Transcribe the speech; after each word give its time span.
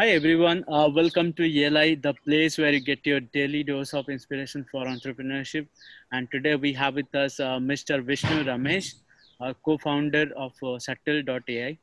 Hi 0.00 0.10
everyone, 0.10 0.64
uh, 0.68 0.88
welcome 0.94 1.32
to 1.32 1.42
ELI, 1.42 1.96
the 1.96 2.14
place 2.14 2.56
where 2.56 2.72
you 2.72 2.78
get 2.78 3.04
your 3.04 3.18
daily 3.18 3.64
dose 3.64 3.92
of 3.94 4.08
inspiration 4.08 4.64
for 4.70 4.84
entrepreneurship. 4.84 5.66
And 6.12 6.30
today 6.30 6.54
we 6.54 6.72
have 6.74 6.94
with 6.94 7.12
us 7.16 7.40
uh, 7.40 7.58
Mr. 7.58 8.04
Vishnu 8.04 8.44
Ramesh, 8.44 8.94
uh, 9.40 9.54
co-founder 9.64 10.30
of 10.36 10.52
uh, 10.62 10.78
Subtl.ai, 10.86 11.76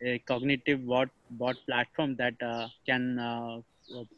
a 0.00 0.18
cognitive 0.26 0.84
bot, 0.84 1.08
bot 1.30 1.54
platform 1.68 2.16
that 2.16 2.34
uh, 2.42 2.66
can 2.84 3.20
uh, 3.20 3.60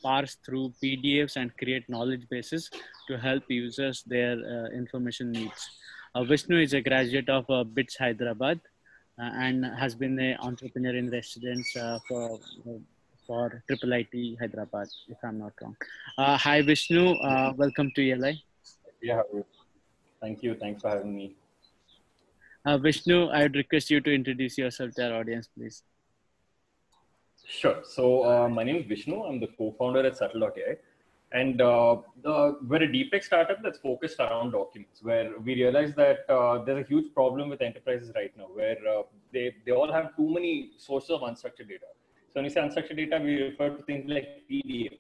parse 0.03 0.39
through 0.47 0.73
PDFs 0.83 1.37
and 1.37 1.55
create 1.59 1.87
knowledge 1.87 2.27
bases 2.31 2.71
to 3.09 3.19
help 3.19 3.43
users 3.49 4.05
their 4.07 4.39
uh, 4.39 4.71
information 4.71 5.33
needs. 5.33 5.69
Uh, 6.15 6.25
Vishnu 6.25 6.63
is 6.63 6.73
a 6.73 6.81
graduate 6.81 7.29
of 7.29 7.45
uh, 7.51 7.63
BITS 7.63 7.99
Hyderabad 7.99 8.59
uh, 9.19 9.31
and 9.35 9.67
has 9.67 9.95
been 9.95 10.19
an 10.19 10.39
entrepreneur 10.41 10.97
in 10.97 11.11
residence 11.11 11.77
uh, 11.77 11.99
for 12.09 12.41
for 13.27 13.63
Triple 13.67 13.93
IT 13.93 14.39
Hyderabad, 14.41 14.89
if 15.09 15.19
I'm 15.25 15.39
not 15.39 15.53
wrong. 15.61 15.77
Uh, 16.19 16.37
hi, 16.37 16.63
Vishnu. 16.63 17.15
Uh, 17.15 17.53
welcome 17.57 17.91
to 17.97 18.11
ELI. 18.11 18.43
Yeah, 19.03 19.23
thank 20.21 20.43
you. 20.43 20.55
Thanks 20.55 20.83
for 20.83 20.89
having 20.89 21.15
me. 21.15 21.37
Uh, 22.65 22.79
Vishnu, 22.79 23.29
I 23.29 23.43
would 23.43 23.57
request 23.57 23.91
you 23.91 24.01
to 24.01 24.15
introduce 24.15 24.57
yourself 24.57 24.95
to 24.95 25.11
our 25.11 25.21
audience, 25.21 25.49
please. 25.55 25.83
Sure. 27.47 27.81
So 27.85 28.25
uh, 28.25 28.49
my 28.49 28.65
name 28.65 28.77
is 28.77 28.87
Vishnu. 28.87 29.23
I'm 29.23 29.39
the 29.39 29.49
co-founder 29.59 30.07
at 30.07 30.19
Subtl.ai. 30.19 30.77
And 31.33 31.61
uh, 31.61 31.97
the, 32.23 32.57
we're 32.67 32.85
a 32.85 32.91
deep 32.91 33.11
tech 33.11 33.25
startup 33.25 33.59
that's 33.63 33.79
focused 33.79 34.21
around 34.21 34.53
documents, 34.53 35.03
where 35.03 35.33
we 35.41 35.55
realize 35.57 35.93
that 35.97 36.31
uh, 36.31 36.65
there's 36.65 36.85
a 36.85 36.89
huge 36.89 37.13
problem 37.13 37.49
with 37.49 37.61
enterprises 37.61 38.13
right 38.15 38.33
now, 38.39 38.47
where 38.55 38.77
uh, 38.89 39.03
they, 39.33 39.55
they 39.67 39.73
all 39.73 39.93
have 39.93 40.17
too 40.17 40.33
many 40.33 40.71
sources 40.79 41.11
of 41.11 41.23
unstructured 41.23 41.69
data. 41.69 41.87
So 42.35 42.41
when 42.41 42.47
we 42.47 42.51
say 42.51 42.63
unstructured 42.63 42.97
data, 42.97 43.21
we 43.23 43.43
refer 43.43 43.69
to 43.71 43.83
things 43.85 44.11
like 44.11 44.43
PDFs, 44.51 44.99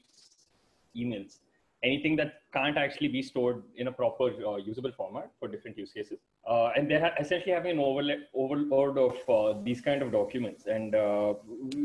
emails, 0.97 1.39
anything 1.83 2.15
that 2.15 2.35
can't 2.53 2.79
actually 2.79 3.09
be 3.09 3.23
stored 3.23 3.65
in 3.75 3.89
a 3.89 3.93
proper 3.93 4.27
uh, 4.47 4.55
usable 4.55 4.93
format 4.93 5.33
for 5.41 5.49
different 5.49 5.77
use 5.77 5.91
cases. 5.91 6.21
Uh, 6.49 6.71
and 6.77 6.89
they're 6.89 7.13
essentially 7.19 7.51
having 7.51 7.73
an 7.73 8.25
overload 8.35 8.99
of 8.99 9.17
uh, 9.29 9.61
these 9.65 9.81
kind 9.81 10.01
of 10.01 10.13
documents. 10.13 10.67
And 10.67 10.95
uh, 10.95 11.35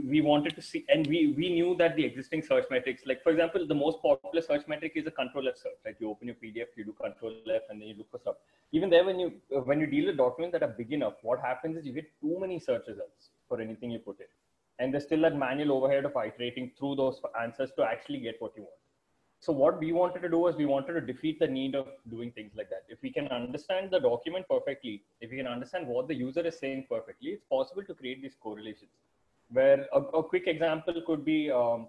we 0.08 0.22
wanted 0.22 0.54
to 0.54 0.62
see, 0.62 0.86
and 0.88 1.08
we, 1.08 1.34
we 1.36 1.50
knew 1.50 1.76
that 1.80 1.96
the 1.96 2.06
existing 2.06 2.44
search 2.44 2.66
metrics, 2.70 3.02
like 3.08 3.24
for 3.24 3.32
example, 3.32 3.66
the 3.66 3.74
most 3.74 4.04
popular 4.04 4.44
search 4.44 4.68
metric 4.68 4.92
is 4.98 5.08
a 5.08 5.12
control 5.12 5.48
F 5.48 5.58
search, 5.58 5.80
right? 5.84 5.96
You 5.98 6.12
open 6.12 6.28
your 6.28 6.36
PDF, 6.36 6.68
you 6.78 6.86
do 6.86 6.94
control 6.94 7.34
F, 7.52 7.64
and 7.72 7.82
then 7.82 7.88
you 7.88 7.96
look 7.96 8.12
for 8.12 8.20
stuff. 8.20 8.36
Even 8.72 8.92
there, 8.92 9.04
when 9.04 9.20
you 9.20 9.34
when 9.50 9.80
you 9.80 9.88
deal 9.88 10.06
with 10.06 10.18
documents 10.18 10.52
that 10.54 10.62
are 10.62 10.76
big 10.78 10.94
enough, 10.94 11.14
what 11.24 11.40
happens 11.40 11.76
is 11.76 11.88
you 11.88 11.94
get 11.94 12.08
too 12.22 12.38
many 12.40 12.60
search 12.60 12.84
results 12.88 13.32
for 13.48 13.60
anything 13.60 13.90
you 13.90 13.98
put 13.98 14.20
in 14.20 14.28
and 14.80 14.94
there's 14.94 15.04
still 15.04 15.22
that 15.22 15.36
manual 15.36 15.72
overhead 15.74 16.06
of 16.06 16.14
iterating 16.26 16.72
through 16.78 16.96
those 16.96 17.22
answers 17.42 17.72
to 17.78 17.84
actually 17.84 18.20
get 18.20 18.36
what 18.40 18.54
you 18.56 18.64
want. 18.64 18.76
So 19.42 19.54
what 19.54 19.80
we 19.80 19.94
wanted 19.94 20.22
to 20.22 20.30
do 20.30 20.40
was 20.40 20.56
we 20.56 20.66
wanted 20.66 20.94
to 20.94 21.02
defeat 21.02 21.40
the 21.40 21.48
need 21.48 21.74
of 21.74 21.88
doing 22.10 22.32
things 22.32 22.52
like 22.58 22.70
that. 22.70 22.84
If 22.90 23.02
we 23.02 23.10
can 23.10 23.28
understand 23.28 23.90
the 23.92 24.00
document 24.00 24.46
perfectly, 24.50 25.04
if 25.22 25.32
we 25.32 25.38
can 25.38 25.48
understand 25.48 25.88
what 25.88 26.10
the 26.10 26.16
user 26.16 26.42
is 26.42 26.60
saying 26.60 26.88
perfectly, 26.90 27.30
it's 27.30 27.46
possible 27.46 27.84
to 27.84 27.94
create 27.94 28.22
these 28.22 28.36
correlations. 28.42 28.92
Where 29.50 29.88
a, 29.94 30.00
a 30.00 30.24
quick 30.24 30.48
example 30.48 31.02
could 31.08 31.24
be 31.24 31.50
um, 31.50 31.88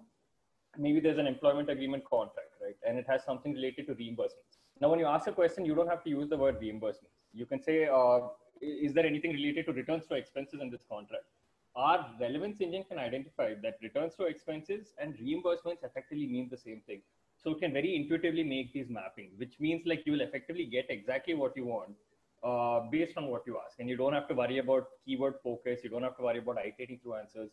maybe 0.77 1.01
there's 1.01 1.17
an 1.17 1.27
employment 1.27 1.69
agreement 1.69 2.03
contract, 2.09 2.53
right? 2.63 2.77
And 2.87 2.97
it 2.97 3.05
has 3.09 3.23
something 3.25 3.53
related 3.53 3.87
to 3.87 3.95
reimbursements. 3.95 4.59
Now, 4.79 4.89
when 4.89 4.99
you 4.99 5.05
ask 5.05 5.27
a 5.27 5.31
question, 5.31 5.65
you 5.65 5.75
don't 5.75 5.89
have 5.89 6.03
to 6.05 6.09
use 6.09 6.29
the 6.29 6.37
word 6.37 6.59
reimbursements. 6.61 7.19
You 7.33 7.45
can 7.45 7.61
say, 7.61 7.87
uh, 7.87 8.19
is 8.61 8.93
there 8.93 9.05
anything 9.05 9.31
related 9.33 9.65
to 9.65 9.73
returns 9.73 10.07
to 10.07 10.15
expenses 10.15 10.61
in 10.61 10.69
this 10.69 10.81
contract? 10.89 11.25
Our 11.75 12.05
relevance 12.19 12.59
engine 12.59 12.83
can 12.83 12.99
identify 12.99 13.53
that 13.61 13.77
returns 13.81 14.15
to 14.15 14.25
expenses 14.25 14.93
and 14.97 15.15
reimbursements 15.15 15.83
effectively 15.83 16.27
mean 16.27 16.49
the 16.49 16.57
same 16.57 16.81
thing. 16.85 17.01
So 17.37 17.51
it 17.51 17.59
can 17.59 17.73
very 17.73 17.95
intuitively 17.95 18.43
make 18.43 18.73
these 18.73 18.89
mapping, 18.89 19.31
which 19.37 19.59
means 19.59 19.85
like 19.85 20.03
you 20.05 20.11
will 20.11 20.21
effectively 20.21 20.65
get 20.65 20.85
exactly 20.89 21.33
what 21.33 21.55
you 21.55 21.65
want 21.65 21.95
uh, 22.43 22.81
based 22.91 23.17
on 23.17 23.27
what 23.27 23.43
you 23.47 23.57
ask. 23.65 23.79
And 23.79 23.89
you 23.89 23.97
don't 23.97 24.13
have 24.13 24.27
to 24.27 24.35
worry 24.35 24.59
about 24.59 24.87
keyword 25.05 25.35
focus. 25.43 25.79
You 25.83 25.89
don't 25.89 26.03
have 26.03 26.17
to 26.17 26.23
worry 26.23 26.39
about 26.39 26.57
iterating 26.59 26.99
through 27.01 27.15
answers. 27.15 27.51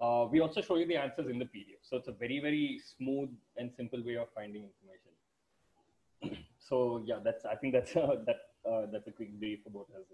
Uh, 0.00 0.26
we 0.30 0.40
also 0.40 0.60
show 0.60 0.76
you 0.76 0.86
the 0.86 0.96
answers 0.96 1.28
in 1.28 1.38
the 1.38 1.46
PDF. 1.46 1.80
So 1.82 1.96
it's 1.96 2.08
a 2.08 2.12
very, 2.12 2.40
very 2.40 2.80
smooth 2.96 3.30
and 3.56 3.72
simple 3.76 4.04
way 4.04 4.16
of 4.16 4.28
finding 4.34 4.68
information. 4.70 6.44
so 6.58 7.02
yeah, 7.04 7.18
that's, 7.24 7.44
I 7.44 7.54
think 7.54 7.72
that's, 7.74 7.96
uh, 7.96 8.16
that, 8.26 8.90
that's 8.92 9.06
a 9.08 9.12
quick 9.12 9.38
brief 9.38 9.60
about 9.66 9.86
us. 9.98 10.04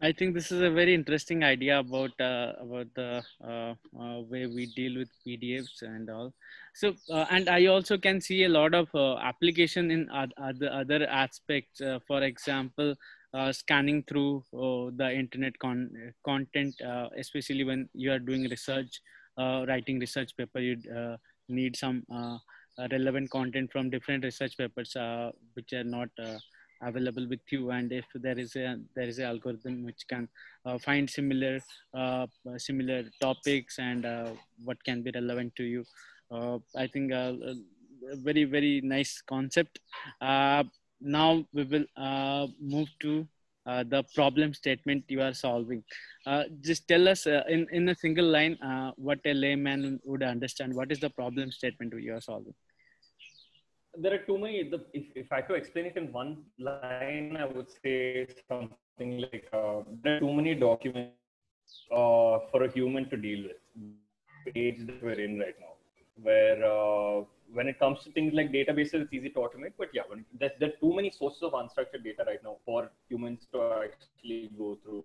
I 0.00 0.10
think 0.10 0.34
this 0.34 0.50
is 0.50 0.60
a 0.62 0.70
very 0.70 0.94
interesting 0.94 1.44
idea 1.44 1.78
about 1.78 2.10
uh, 2.20 2.54
about 2.60 2.88
the 2.94 3.22
uh, 3.44 3.74
uh, 4.00 4.20
way 4.22 4.46
we 4.46 4.66
deal 4.66 4.98
with 4.98 5.08
PDFs 5.24 5.82
and 5.82 6.10
all. 6.10 6.32
So, 6.74 6.94
uh, 7.08 7.26
and 7.30 7.48
I 7.48 7.66
also 7.66 7.96
can 7.98 8.20
see 8.20 8.42
a 8.44 8.48
lot 8.48 8.74
of 8.74 8.88
uh, 8.96 9.18
application 9.18 9.92
in 9.92 10.08
other 10.10 10.70
other 10.72 11.06
aspects. 11.06 11.80
Uh, 11.80 12.00
for 12.04 12.22
example, 12.22 12.96
scanning 13.52 14.02
through 14.02 14.44
the 14.52 15.10
internet 15.14 15.56
con- 15.60 16.12
content, 16.24 16.74
especially 17.16 17.64
when 17.64 17.88
you 17.94 18.12
are 18.12 18.18
doing 18.18 18.42
research, 18.50 19.00
writing 19.38 20.00
research 20.00 20.36
paper, 20.36 20.58
you 20.58 20.76
need 21.48 21.76
some 21.76 22.04
relevant 22.90 23.30
content 23.30 23.70
from 23.70 23.88
different 23.88 24.24
research 24.24 24.58
papers, 24.58 24.96
which 25.54 25.72
are 25.72 25.84
not 25.84 26.08
available 26.82 27.26
with 27.28 27.40
you 27.50 27.70
and 27.70 27.92
if 27.92 28.04
there 28.14 28.38
is 28.38 28.54
a 28.56 28.78
there 28.94 29.08
is 29.12 29.18
an 29.18 29.26
algorithm 29.26 29.84
which 29.84 30.02
can 30.08 30.28
uh, 30.66 30.78
find 30.78 31.08
similar 31.08 31.58
uh, 31.94 32.26
similar 32.56 33.04
topics 33.20 33.78
and 33.78 34.04
uh, 34.04 34.30
what 34.64 34.82
can 34.84 35.02
be 35.02 35.12
relevant 35.14 35.54
to 35.56 35.64
you 35.64 35.84
uh, 36.30 36.58
i 36.76 36.86
think 36.86 37.12
uh, 37.12 37.34
a 38.12 38.16
very 38.16 38.44
very 38.44 38.80
nice 38.80 39.22
concept. 39.22 39.78
Uh, 40.20 40.64
now 41.00 41.44
we 41.52 41.62
will 41.64 41.86
move 42.60 42.88
to 43.00 43.26
the 43.64 44.04
problem 44.14 44.52
statement 44.54 45.04
you 45.08 45.22
are 45.22 45.34
solving. 45.34 45.84
Just 46.60 46.88
tell 46.88 47.06
us 47.08 47.26
in 47.26 47.66
in 47.70 47.88
a 47.88 47.94
single 47.94 48.26
line 48.26 48.58
what 48.96 49.20
a 49.24 49.34
layman 49.34 50.00
would 50.04 50.22
understand. 50.22 50.74
What 50.74 50.90
is 50.90 50.98
the 50.98 51.10
problem 51.10 51.52
statement 51.52 51.94
you 51.96 52.14
are 52.14 52.20
solving 52.20 52.54
there 53.98 54.14
are 54.14 54.24
too 54.26 54.38
many. 54.38 54.68
The, 54.68 54.84
if, 54.92 55.04
if 55.14 55.32
I 55.32 55.36
had 55.36 55.48
to 55.48 55.54
explain 55.54 55.86
it 55.86 55.96
in 55.96 56.12
one 56.12 56.44
line, 56.58 57.36
I 57.38 57.44
would 57.46 57.68
say 57.82 58.26
something 58.48 59.18
like 59.20 59.48
uh, 59.52 59.82
there 60.02 60.16
are 60.16 60.20
too 60.20 60.32
many 60.32 60.54
documents 60.54 61.12
uh, 61.90 62.38
for 62.50 62.64
a 62.64 62.70
human 62.72 63.08
to 63.10 63.16
deal 63.16 63.44
with. 63.48 63.56
The 64.46 64.60
age 64.60 64.86
that 64.86 65.02
we're 65.02 65.20
in 65.20 65.38
right 65.38 65.54
now, 65.60 65.74
where 66.20 66.64
uh, 66.64 67.24
when 67.52 67.68
it 67.68 67.78
comes 67.78 68.02
to 68.04 68.10
things 68.12 68.32
like 68.34 68.50
databases, 68.50 69.02
it's 69.02 69.12
easy 69.12 69.28
to 69.30 69.38
automate. 69.40 69.72
But 69.78 69.88
yeah, 69.92 70.02
when, 70.08 70.24
there, 70.38 70.50
there 70.58 70.70
are 70.70 70.80
too 70.80 70.94
many 70.94 71.10
sources 71.10 71.42
of 71.42 71.52
unstructured 71.52 72.02
data 72.02 72.24
right 72.26 72.42
now 72.42 72.56
for 72.64 72.90
humans 73.08 73.46
to 73.52 73.84
actually 73.84 74.50
go 74.58 74.78
through 74.82 75.04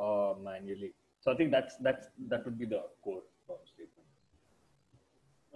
uh, 0.00 0.34
manually. 0.42 0.92
So 1.20 1.32
I 1.32 1.36
think 1.36 1.50
that's 1.50 1.76
that's 1.76 2.08
that 2.28 2.44
would 2.44 2.58
be 2.58 2.64
the 2.66 2.82
core 3.02 3.22
statement. 3.66 4.06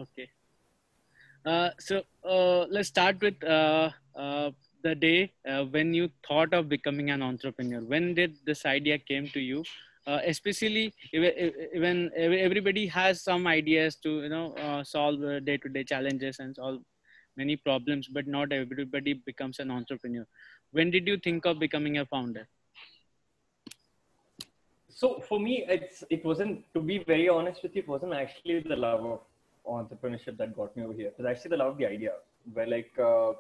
Okay. 0.01 0.29
Uh, 1.45 1.71
so 1.79 2.03
uh, 2.27 2.65
let's 2.71 2.89
start 2.89 3.21
with 3.21 3.43
uh, 3.45 3.91
uh 4.17 4.51
the 4.83 4.95
day 4.95 5.33
uh, 5.49 5.65
when 5.65 5.95
you 5.95 6.11
thought 6.27 6.53
of 6.53 6.69
becoming 6.69 7.11
an 7.11 7.23
entrepreneur. 7.23 7.81
When 7.81 8.15
did 8.15 8.37
this 8.45 8.67
idea 8.67 8.99
came 8.99 9.29
to 9.29 9.41
you? 9.41 9.65
especially 10.07 10.93
when 11.13 12.11
everybody 12.15 12.87
has 12.87 13.23
some 13.23 13.47
ideas 13.47 13.97
to 13.97 14.11
you 14.25 14.29
know 14.29 14.83
solve 14.85 15.19
day-to-day 15.47 15.83
challenges 15.85 16.41
and 16.41 16.55
solve 16.55 16.83
many 17.39 17.57
problems, 17.57 18.09
but 18.09 18.27
not 18.27 18.53
everybody 18.53 19.15
becomes 19.15 19.61
an 19.61 19.71
entrepreneur. 19.71 20.27
When 20.73 20.91
did 20.91 21.09
you 21.09 21.17
think 21.17 21.47
of 21.47 21.59
becoming 21.59 21.97
a 21.97 22.05
founder? 22.05 22.47
So 24.91 25.21
for 25.27 25.41
me, 25.41 25.65
it's 25.69 26.05
it 26.11 26.23
wasn't 26.23 26.71
to 26.75 26.83
be 26.83 26.99
very 26.99 27.31
honest 27.31 27.63
with 27.63 27.75
you, 27.75 27.81
it 27.81 27.89
wasn't 27.89 28.13
actually 28.13 28.61
the 28.61 28.77
love 28.77 29.07
of 29.07 29.21
entrepreneurship 29.67 30.37
that 30.39 30.55
got 30.57 30.77
me 30.77 30.85
over 30.85 30.93
here. 30.93 31.11
Because 31.11 31.27
I 31.27 31.31
actually, 31.33 31.57
love 31.57 31.79
the 31.79 31.87
idea. 31.87 32.13
Where 32.53 32.67
like, 32.67 32.93
uh, 32.99 33.33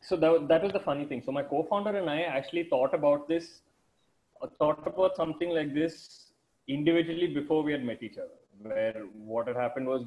so 0.00 0.16
that, 0.16 0.48
that 0.48 0.62
was 0.62 0.72
the 0.72 0.80
funny 0.80 1.04
thing. 1.04 1.22
So 1.24 1.32
my 1.32 1.42
co-founder 1.42 1.96
and 1.96 2.08
I 2.08 2.22
actually 2.22 2.64
thought 2.64 2.94
about 2.94 3.28
this, 3.28 3.60
uh, 4.42 4.48
thought 4.58 4.86
about 4.86 5.16
something 5.16 5.50
like 5.50 5.74
this 5.74 6.32
individually 6.68 7.28
before 7.28 7.62
we 7.62 7.72
had 7.72 7.84
met 7.84 8.02
each 8.02 8.18
other. 8.18 8.38
Where 8.60 9.02
what 9.14 9.48
had 9.48 9.56
happened 9.56 9.86
was, 9.86 10.04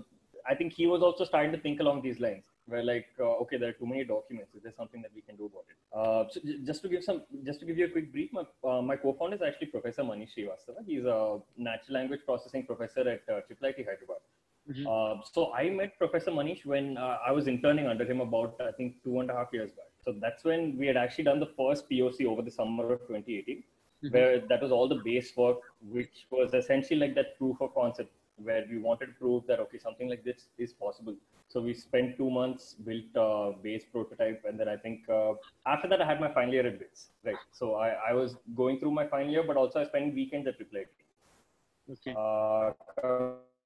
I 0.50 0.56
think 0.56 0.74
he 0.74 0.88
was 0.88 1.02
also 1.02 1.26
starting 1.26 1.52
to 1.52 1.60
think 1.60 1.80
along 1.80 2.02
these 2.02 2.20
lines. 2.20 2.44
Where 2.68 2.84
like, 2.84 3.08
uh, 3.20 3.24
okay, 3.44 3.58
there 3.58 3.70
are 3.70 3.74
too 3.74 3.86
many 3.86 4.04
documents. 4.04 4.54
Is 4.54 4.62
there 4.62 4.74
something 4.76 5.02
that 5.02 5.12
we 5.16 5.22
can 5.22 5.38
do 5.38 5.46
about 5.46 5.66
it? 5.70 5.78
Uh, 5.98 6.26
so 6.30 6.42
just 6.66 6.82
to 6.82 6.90
give 6.90 7.04
some, 7.04 7.24
just 7.46 7.62
to 7.62 7.66
give 7.66 7.78
you 7.78 7.86
a 7.86 7.90
quick 7.90 8.12
brief, 8.12 8.32
my, 8.34 8.44
uh, 8.70 8.82
my 8.82 8.98
co-founder 8.98 9.38
is 9.38 9.42
actually 9.42 9.68
Professor 9.68 10.04
Manish 10.04 10.30
Srivastava. 10.38 10.86
He's 10.86 11.06
a 11.06 11.40
natural 11.58 11.94
language 11.94 12.22
processing 12.26 12.66
professor 12.66 13.08
at 13.08 13.22
uh, 13.34 13.40
Triple 13.48 13.72
Hyderabad. 13.78 14.18
Mm-hmm. 14.70 14.86
Uh, 14.88 15.24
so 15.24 15.54
I 15.54 15.70
met 15.70 15.98
Professor 15.98 16.32
Manish 16.32 16.66
when 16.66 16.98
uh, 16.98 17.18
I 17.26 17.32
was 17.32 17.48
interning 17.48 17.88
under 17.88 18.06
him 18.06 18.22
about 18.22 18.60
I 18.62 18.72
think 18.72 18.96
two 19.04 19.20
and 19.20 19.30
a 19.30 19.34
half 19.34 19.48
years 19.54 19.72
back. 19.72 19.86
So 20.04 20.14
that's 20.22 20.44
when 20.44 20.78
we 20.78 20.88
had 20.88 20.98
actually 20.98 21.26
done 21.26 21.40
the 21.40 21.52
first 21.58 21.90
POC 21.90 22.26
over 22.26 22.42
the 22.42 22.52
summer 22.52 22.94
of 22.94 23.00
2018. 23.02 23.64
mm-hmm. 24.04 24.14
where 24.14 24.40
that 24.40 24.62
was 24.62 24.72
all 24.72 24.88
the 24.88 25.02
base 25.04 25.36
work, 25.36 25.58
which 25.82 26.28
was 26.30 26.54
essentially 26.54 27.00
like 27.00 27.16
that 27.16 27.38
proof 27.38 27.58
of 27.62 27.74
concept, 27.74 28.12
where 28.38 28.66
we 28.70 28.78
wanted 28.78 29.08
to 29.08 29.12
prove 29.14 29.46
that 29.48 29.60
okay, 29.60 29.78
something 29.78 30.10
like 30.10 30.24
this 30.24 30.48
is 30.58 30.74
possible. 30.74 31.16
So 31.50 31.62
we 31.62 31.74
spent 31.74 32.18
two 32.18 32.30
months, 32.30 32.76
built 32.86 33.06
a 33.16 33.54
base 33.64 33.86
prototype, 33.92 34.44
and 34.48 34.60
then 34.60 34.68
I 34.68 34.76
think 34.76 35.08
uh, 35.10 35.34
after 35.66 35.88
that 35.88 36.02
I 36.02 36.06
had 36.06 36.20
my 36.20 36.32
final 36.34 36.54
year 36.54 36.68
at 36.68 36.78
BITS. 36.78 37.08
Right. 37.24 37.36
So 37.52 37.76
I, 37.76 37.96
I 38.10 38.14
was 38.14 38.36
going 38.56 38.80
through 38.80 38.92
my 38.92 39.08
final 39.08 39.32
year, 39.32 39.44
but 39.44 39.56
also 39.56 39.80
I 39.80 39.86
spent 39.86 40.14
weekends 40.14 40.48
at 40.48 40.58
Triple 40.58 40.84
Okay. 41.90 42.14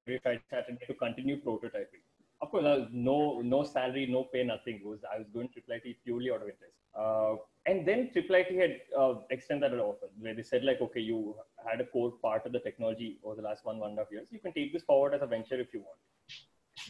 Uh, 0.08 0.34
Saturday 0.50 0.78
to 0.86 0.94
continue 0.94 1.40
prototyping. 1.40 2.02
Of 2.40 2.50
course, 2.50 2.64
was 2.64 2.88
no 2.90 3.40
no 3.40 3.62
salary, 3.62 4.06
no 4.06 4.24
pay, 4.24 4.42
nothing. 4.42 4.80
It 4.82 4.86
was 4.86 5.00
I 5.12 5.18
was 5.18 5.28
going 5.32 5.48
to 5.48 5.60
Triple 5.60 5.74
IT 5.76 5.96
purely 6.04 6.30
out 6.30 6.42
of 6.42 6.48
interest. 6.48 6.74
Uh, 6.98 7.36
and 7.66 7.86
then 7.86 8.10
IT 8.14 8.58
had 8.60 8.80
uh, 8.98 9.14
extended 9.30 9.72
an 9.72 9.78
offer 9.78 10.08
where 10.18 10.34
they 10.34 10.42
said 10.42 10.64
like, 10.64 10.80
okay, 10.80 11.00
you 11.00 11.36
had 11.70 11.80
a 11.80 11.84
core 11.84 12.12
part 12.20 12.44
of 12.46 12.52
the 12.52 12.58
technology 12.58 13.20
over 13.22 13.36
the 13.36 13.42
last 13.42 13.64
one 13.64 13.78
one 13.78 13.90
and 13.90 13.98
a 13.98 14.02
half 14.02 14.10
years. 14.10 14.28
You 14.32 14.40
can 14.40 14.52
take 14.52 14.72
this 14.72 14.82
forward 14.82 15.14
as 15.14 15.22
a 15.22 15.26
venture 15.26 15.60
if 15.60 15.72
you 15.72 15.80
want 15.80 15.98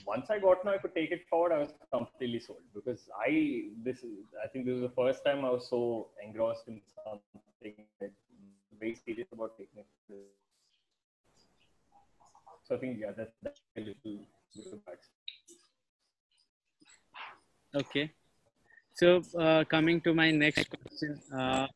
once 0.07 0.31
I 0.31 0.39
got 0.39 0.65
now 0.65 0.73
I 0.73 0.79
could 0.79 0.95
take 0.95 1.11
it 1.11 1.29
forward, 1.29 1.53
I 1.53 1.59
was 1.59 1.73
completely 1.93 2.41
sold 2.41 2.61
because 2.75 3.09
I 3.21 3.65
this 3.85 3.99
is 3.99 4.27
I 4.43 4.49
think 4.49 4.67
this 4.67 4.77
is 4.77 4.83
the 4.83 4.95
first 4.97 5.25
time 5.25 5.45
I 5.45 5.51
was 5.51 5.69
so 5.69 6.09
engrossed 6.25 6.69
in 6.69 6.81
something 7.05 7.75
very 8.81 8.95
serious 8.95 9.29
about 9.33 9.57
taking 9.59 9.85
it. 9.85 10.42
So 12.73 12.77
I 12.77 12.81
think 12.81 13.01
yeah, 13.01 13.13
that's 13.15 13.35
that's 13.43 13.61
a 13.77 13.81
little, 13.81 14.21
Okay. 17.75 18.11
So 18.95 19.21
uh, 19.39 19.65
coming 19.65 20.01
to 20.01 20.15
my 20.15 20.31
next 20.31 20.71
question, 20.71 21.21
uh, 21.39 21.67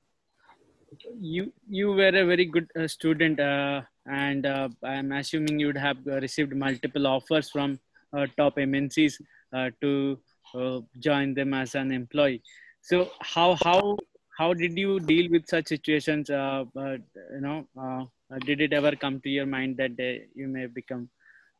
you 1.21 1.53
you 1.69 1.93
were 1.93 2.09
a 2.09 2.25
very 2.25 2.47
good 2.47 2.71
uh, 2.81 2.89
student, 2.89 3.41
uh, 3.41 3.83
and 4.07 4.47
uh, 4.47 4.71
I'm 4.83 5.13
assuming 5.13 5.61
you 5.61 5.67
would 5.67 5.77
have 5.77 5.99
received 6.07 6.57
multiple 6.57 7.07
offers 7.07 7.51
from 7.51 7.79
uh, 8.15 8.27
top 8.39 8.57
MNCs 8.57 9.21
uh, 9.53 9.69
to 9.83 10.19
uh, 10.55 10.81
join 10.99 11.35
them 11.35 11.53
as 11.53 11.75
an 11.75 11.93
employee. 11.93 12.43
So 12.81 13.11
how 13.21 13.55
how 13.63 13.99
how 14.39 14.55
did 14.55 14.79
you 14.79 14.99
deal 15.01 15.31
with 15.31 15.47
such 15.47 15.67
situations? 15.67 16.31
you 16.31 17.43
know, 17.49 18.09
did 18.45 18.61
it 18.61 18.73
ever 18.73 18.97
come 18.97 19.21
to 19.21 19.29
your 19.29 19.47
mind 19.47 19.77
that 19.77 19.99
you 20.35 20.49
may 20.49 20.67
become 20.67 21.09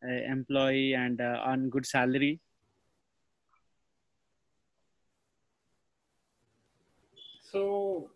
an 0.03 0.25
employee 0.31 0.95
and 0.95 1.21
on 1.21 1.71
good 1.71 1.87
salary? 1.87 2.41
So 7.41 8.11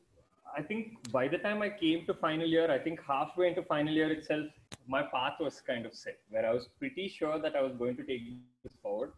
I 0.57 0.63
think 0.63 1.11
by 1.13 1.29
the 1.29 1.39
time 1.39 1.63
I 1.63 1.71
came 1.71 2.05
to 2.07 2.15
final 2.15 2.47
year, 2.47 2.71
I 2.71 2.79
think 2.79 3.01
halfway 3.07 3.49
into 3.49 3.63
final 3.63 3.95
year 3.95 4.11
itself, 4.11 4.47
my 4.87 5.03
path 5.03 5.35
was 5.41 5.61
kind 5.61 5.87
of 5.87 5.95
set 5.95 6.19
where 6.29 6.45
I 6.45 6.53
was 6.53 6.69
pretty 6.79 7.09
sure 7.09 7.39
that 7.39 7.55
I 7.55 7.63
was 7.63 7.73
going 7.79 7.97
to 7.97 8.03
take 8.03 8.23
this 8.65 8.73
forward. 8.83 9.13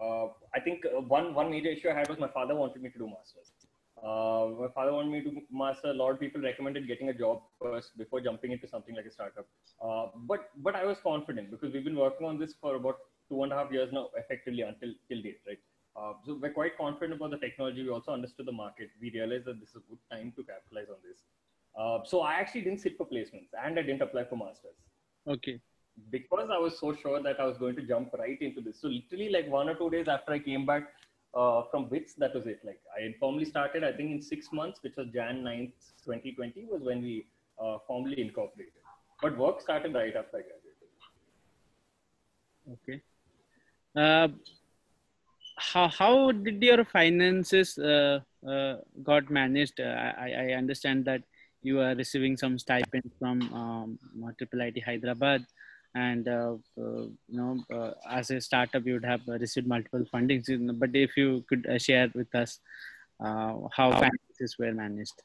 Uh, 0.00 0.26
I 0.54 0.60
think 0.60 0.84
uh, 0.86 1.00
one 1.00 1.34
one 1.34 1.50
major 1.50 1.70
issue 1.70 1.88
I 1.88 1.94
had 1.94 2.08
was 2.08 2.18
my 2.18 2.28
father 2.28 2.54
wanted 2.54 2.82
me 2.82 2.90
to 2.90 2.98
do 2.98 3.08
masters. 3.08 3.50
Uh, 4.02 4.48
my 4.60 4.68
father 4.74 4.92
wanted 4.92 5.10
me 5.10 5.22
to 5.22 5.42
master. 5.50 5.88
A 5.88 5.94
lot 5.94 6.10
of 6.10 6.20
people 6.20 6.40
recommended 6.40 6.86
getting 6.86 7.08
a 7.08 7.14
job 7.14 7.42
first 7.60 7.96
before 7.96 8.20
jumping 8.20 8.52
into 8.52 8.68
something 8.68 8.94
like 8.94 9.06
a 9.06 9.10
startup. 9.10 9.46
Uh, 9.82 10.06
but 10.26 10.50
but 10.58 10.74
I 10.74 10.84
was 10.84 10.98
confident 11.02 11.50
because 11.50 11.72
we've 11.72 11.84
been 11.84 11.96
working 11.96 12.26
on 12.26 12.38
this 12.38 12.54
for 12.60 12.76
about 12.76 12.98
two 13.28 13.42
and 13.42 13.52
a 13.52 13.56
half 13.56 13.72
years 13.72 13.90
now, 13.92 14.10
effectively 14.16 14.62
until 14.62 14.92
till 15.08 15.22
date, 15.22 15.40
right? 15.46 15.58
Uh, 15.96 16.12
so 16.26 16.38
we're 16.40 16.52
quite 16.52 16.76
confident 16.76 17.14
about 17.14 17.30
the 17.30 17.38
technology. 17.38 17.82
We 17.82 17.88
also 17.88 18.12
understood 18.12 18.46
the 18.46 18.52
market. 18.52 18.90
We 19.00 19.10
realized 19.10 19.46
that 19.46 19.60
this 19.60 19.70
is 19.70 19.76
a 19.76 19.88
good 19.88 19.98
time 20.10 20.32
to 20.36 20.44
capitalize 20.44 20.88
on 20.90 20.96
this. 21.02 21.22
Uh, 21.78 22.04
so 22.04 22.20
I 22.20 22.34
actually 22.34 22.62
didn't 22.62 22.80
sit 22.80 22.96
for 22.96 23.06
placements 23.06 23.48
and 23.64 23.78
I 23.78 23.82
didn't 23.82 24.02
apply 24.02 24.24
for 24.24 24.36
masters. 24.36 24.76
Okay. 25.26 25.58
Because 26.10 26.48
I 26.52 26.58
was 26.58 26.78
so 26.78 26.94
sure 26.94 27.22
that 27.22 27.40
I 27.40 27.46
was 27.46 27.56
going 27.56 27.76
to 27.76 27.82
jump 27.82 28.12
right 28.18 28.40
into 28.40 28.60
this. 28.60 28.78
So 28.80 28.88
literally 28.88 29.30
like 29.30 29.48
one 29.48 29.68
or 29.70 29.74
two 29.74 29.88
days 29.88 30.08
after 30.08 30.32
I 30.32 30.38
came 30.38 30.66
back 30.66 30.84
uh, 31.36 31.62
from 31.70 31.88
BITS, 31.88 32.14
that 32.14 32.34
was 32.34 32.46
it. 32.46 32.60
Like 32.64 32.80
I 32.96 33.04
informally 33.04 33.44
started, 33.44 33.84
I 33.84 33.92
think 33.92 34.10
in 34.10 34.22
six 34.22 34.52
months, 34.52 34.82
which 34.82 34.96
was 34.96 35.08
Jan 35.14 35.42
9th, 35.42 35.72
2020 36.04 36.66
was 36.70 36.82
when 36.82 37.02
we 37.02 37.26
uh, 37.62 37.78
formally 37.86 38.20
incorporated. 38.20 38.72
But 39.22 39.36
work 39.36 39.60
started 39.60 39.94
right 39.94 40.14
after 40.16 40.38
I 40.38 40.42
graduated. 40.48 40.90
Okay. 42.74 43.00
Uh, 43.94 44.28
how, 45.58 45.88
how 45.88 46.32
did 46.32 46.62
your 46.62 46.84
finances 46.84 47.78
uh, 47.78 48.20
uh, 48.46 48.76
got 49.02 49.30
managed? 49.30 49.80
Uh, 49.80 50.12
I, 50.18 50.32
I 50.38 50.52
understand 50.52 51.04
that 51.06 51.22
you 51.62 51.80
are 51.80 51.94
receiving 51.94 52.36
some 52.36 52.58
stipend 52.58 53.10
from 53.18 53.40
um, 53.52 53.98
Triple 54.38 54.60
IT 54.60 54.82
Hyderabad, 54.84 55.46
and 56.04 56.28
uh, 56.28 56.54
uh, 56.78 57.06
you 57.28 57.38
know, 57.40 57.64
uh, 57.72 57.92
as 58.10 58.30
a 58.30 58.40
startup, 58.40 58.86
you 58.86 58.94
would 58.94 59.04
have 59.04 59.22
received 59.26 59.66
multiple 59.66 60.04
fundings. 60.12 60.46
But 60.78 60.90
if 60.94 61.16
you 61.16 61.44
could 61.48 61.66
share 61.80 62.10
with 62.14 62.34
us 62.34 62.60
how 63.20 63.90
finances 63.92 64.56
were 64.58 64.72
managed. 64.72 65.22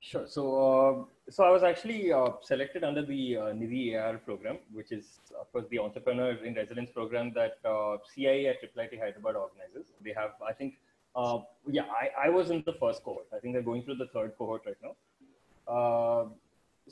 Sure. 0.00 0.26
So, 0.26 0.42
uh, 0.66 1.30
so 1.30 1.44
I 1.44 1.50
was 1.50 1.62
actually 1.62 2.10
uh, 2.10 2.30
selected 2.42 2.84
under 2.84 3.04
the 3.04 3.36
uh, 3.36 3.40
NIDHI 3.52 3.92
EIR 3.92 4.18
program, 4.24 4.56
which 4.72 4.92
is, 4.92 5.20
of 5.38 5.52
course, 5.52 5.66
the 5.70 5.78
entrepreneur 5.78 6.32
in 6.42 6.54
residence 6.54 6.90
program 6.90 7.32
that 7.34 7.58
uh, 7.66 7.98
CIE 8.14 8.46
at 8.48 8.60
Triple 8.60 8.82
IT 8.84 8.98
Hyderabad 8.98 9.36
organizes. 9.36 9.92
They 10.02 10.14
have, 10.14 10.30
I 10.46 10.54
think, 10.54 10.78
uh, 11.14 11.40
yeah, 11.68 11.82
I, 11.82 12.28
I 12.28 12.30
was 12.30 12.50
in 12.50 12.62
the 12.64 12.72
first 12.72 13.04
cohort. 13.04 13.26
I 13.36 13.38
think 13.40 13.52
they're 13.52 13.62
going 13.62 13.82
through 13.82 13.96
the 13.96 14.06
third 14.06 14.32
cohort 14.38 14.62
right 14.64 14.82
now. 14.82 16.19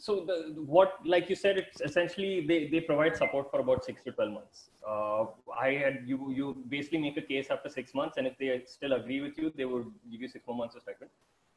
So 0.01 0.25
the 0.25 0.55
what, 0.63 0.95
like 1.05 1.29
you 1.29 1.37
said, 1.37 1.59
it's 1.59 1.81
essentially 1.81 2.47
they, 2.47 2.69
they 2.69 2.81
provide 2.81 3.17
support 3.17 3.51
for 3.51 3.61
about 3.61 3.85
six 3.85 4.03
to 4.05 4.13
twelve 4.13 4.33
months. 4.33 4.71
Uh, 4.87 5.27
I 5.61 5.71
had 5.73 6.03
you 6.07 6.31
you 6.31 6.65
basically 6.69 6.99
make 6.99 7.17
a 7.17 7.23
case 7.23 7.49
after 7.51 7.69
six 7.69 7.95
months, 7.95 8.17
and 8.17 8.27
if 8.27 8.39
they 8.39 8.63
still 8.67 8.93
agree 8.93 9.21
with 9.21 9.39
you, 9.39 9.53
they 9.57 9.65
would 9.65 9.91
give 10.11 10.21
you 10.23 10.29
six 10.29 10.47
more 10.47 10.57
months 10.57 10.77
of 10.77 10.83
stipend. 10.83 11.11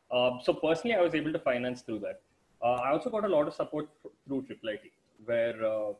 Uh, 0.09 0.39
so 0.43 0.53
personally, 0.53 0.95
I 0.95 1.01
was 1.01 1.15
able 1.15 1.31
to 1.31 1.39
finance 1.39 1.81
through 1.81 1.99
that. 1.99 2.21
Uh, 2.61 2.73
I 2.85 2.91
also 2.91 3.09
got 3.09 3.25
a 3.25 3.29
lot 3.29 3.47
of 3.47 3.53
support 3.53 3.89
through 4.27 4.43
Triple 4.43 4.69
IT, 4.69 4.91
where 5.25 5.65
uh, 5.65 5.93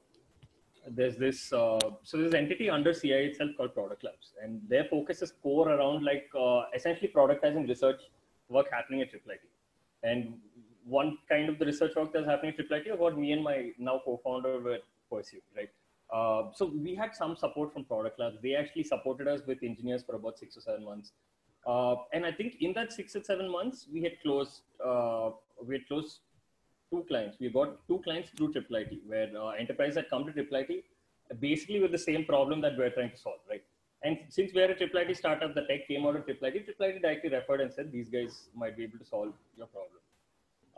there's 0.88 1.18
this 1.18 1.54
uh, 1.54 1.80
so 2.04 2.18
there's 2.18 2.34
entity 2.34 2.70
under 2.70 2.94
CIE 2.94 3.26
itself 3.32 3.52
called 3.58 3.74
Product 3.74 4.04
Labs, 4.04 4.34
and 4.42 4.62
their 4.68 4.86
focus 4.86 5.22
is 5.22 5.34
core 5.44 5.70
around 5.70 6.04
like 6.04 6.30
uh, 6.40 6.64
essentially 6.74 7.12
productizing 7.16 7.68
research 7.68 8.02
work 8.50 8.68
happening 8.72 9.02
at 9.02 9.10
Triple 9.10 9.32
IT. 9.32 9.42
And 10.04 10.34
one 10.86 11.18
kind 11.30 11.50
of 11.50 11.60
the 11.60 11.66
research 11.66 11.96
work 11.96 12.12
that's 12.14 12.26
happening 12.26 12.52
at 12.52 12.56
Triple 12.56 12.78
IT 12.78 12.88
is 12.88 13.00
what 13.00 13.18
me 13.18 13.32
and 13.32 13.44
my 13.44 13.72
now 13.78 14.02
co-founder 14.04 14.60
were 14.60 14.80
pursuing, 15.10 15.44
right? 15.56 15.70
Uh, 16.12 16.52
so 16.54 16.66
we 16.66 16.96
had 16.96 17.16
some 17.16 17.36
support 17.36 17.72
from 17.72 17.86
Product 17.86 18.20
Labs. 18.20 18.38
They 18.42 18.56
actually 18.56 18.84
supported 18.84 19.28
us 19.28 19.42
with 19.48 19.64
engineers 19.64 20.04
for 20.04 20.16
about 20.16 20.38
six 20.38 20.58
or 20.58 20.62
seven 20.62 20.84
months. 20.84 21.12
Uh, 21.66 21.96
and 22.12 22.26
I 22.26 22.32
think 22.32 22.58
in 22.60 22.74
that 22.74 22.92
six 22.92 23.16
or 23.16 23.24
seven 23.24 23.50
months, 23.50 23.88
we 23.94 24.02
had 24.02 24.20
closed 24.22 24.62
uh, 24.84 25.32
we 25.66 25.76
had 25.76 25.88
closed 25.88 26.20
two 26.92 27.06
clients. 27.08 27.38
We 27.40 27.50
got 27.50 27.88
two 27.88 28.00
clients 28.00 28.30
through 28.32 28.52
Triple 28.54 28.78
IT, 28.78 28.94
where 29.06 29.30
uh, 29.38 29.50
enterprise 29.50 29.96
had 29.96 30.10
come 30.10 30.26
to 30.26 30.34
Triple 30.34 30.58
IT 30.58 30.84
basically 31.40 31.80
with 31.80 31.92
the 31.92 31.98
same 31.98 32.26
problem 32.26 32.62
that 32.62 32.78
we're 32.78 32.90
trying 32.90 33.12
to 33.12 33.18
solve, 33.18 33.40
right? 33.50 33.64
And 34.04 34.18
since 34.30 34.52
we're 34.54 34.72
a 34.72 34.76
Triple 34.76 35.00
IT 35.00 35.16
startup, 35.16 35.54
the 35.54 35.62
tech 35.62 35.88
came 35.88 36.06
out 36.06 36.16
of 36.16 36.26
Triple 36.26 36.48
IT. 36.48 36.66
Triple 36.66 36.88
IT 36.88 37.02
directly 37.02 37.30
referred 37.30 37.62
and 37.62 37.72
said, 37.72 37.92
these 37.92 38.10
guys 38.10 38.50
might 38.56 38.76
be 38.76 38.84
able 38.84 38.98
to 38.98 39.06
solve 39.06 39.34
your 39.56 39.68
problem. 39.68 40.00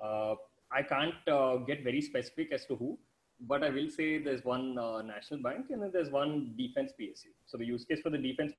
Uh, 0.03 0.35
I 0.71 0.81
can't 0.81 1.27
uh, 1.27 1.57
get 1.57 1.83
very 1.83 2.01
specific 2.01 2.51
as 2.51 2.65
to 2.65 2.75
who, 2.75 2.97
but 3.41 3.63
I 3.63 3.69
will 3.69 3.89
say 3.89 4.17
there's 4.17 4.43
one 4.43 4.77
uh, 4.77 5.01
national 5.01 5.41
bank 5.41 5.67
and 5.69 5.81
then 5.81 5.91
there's 5.93 6.09
one 6.09 6.53
defense 6.57 6.91
PSU. 6.99 7.31
So 7.45 7.57
the 7.57 7.65
use 7.65 7.85
case 7.85 8.01
for 8.01 8.09
the 8.09 8.17
defense 8.17 8.53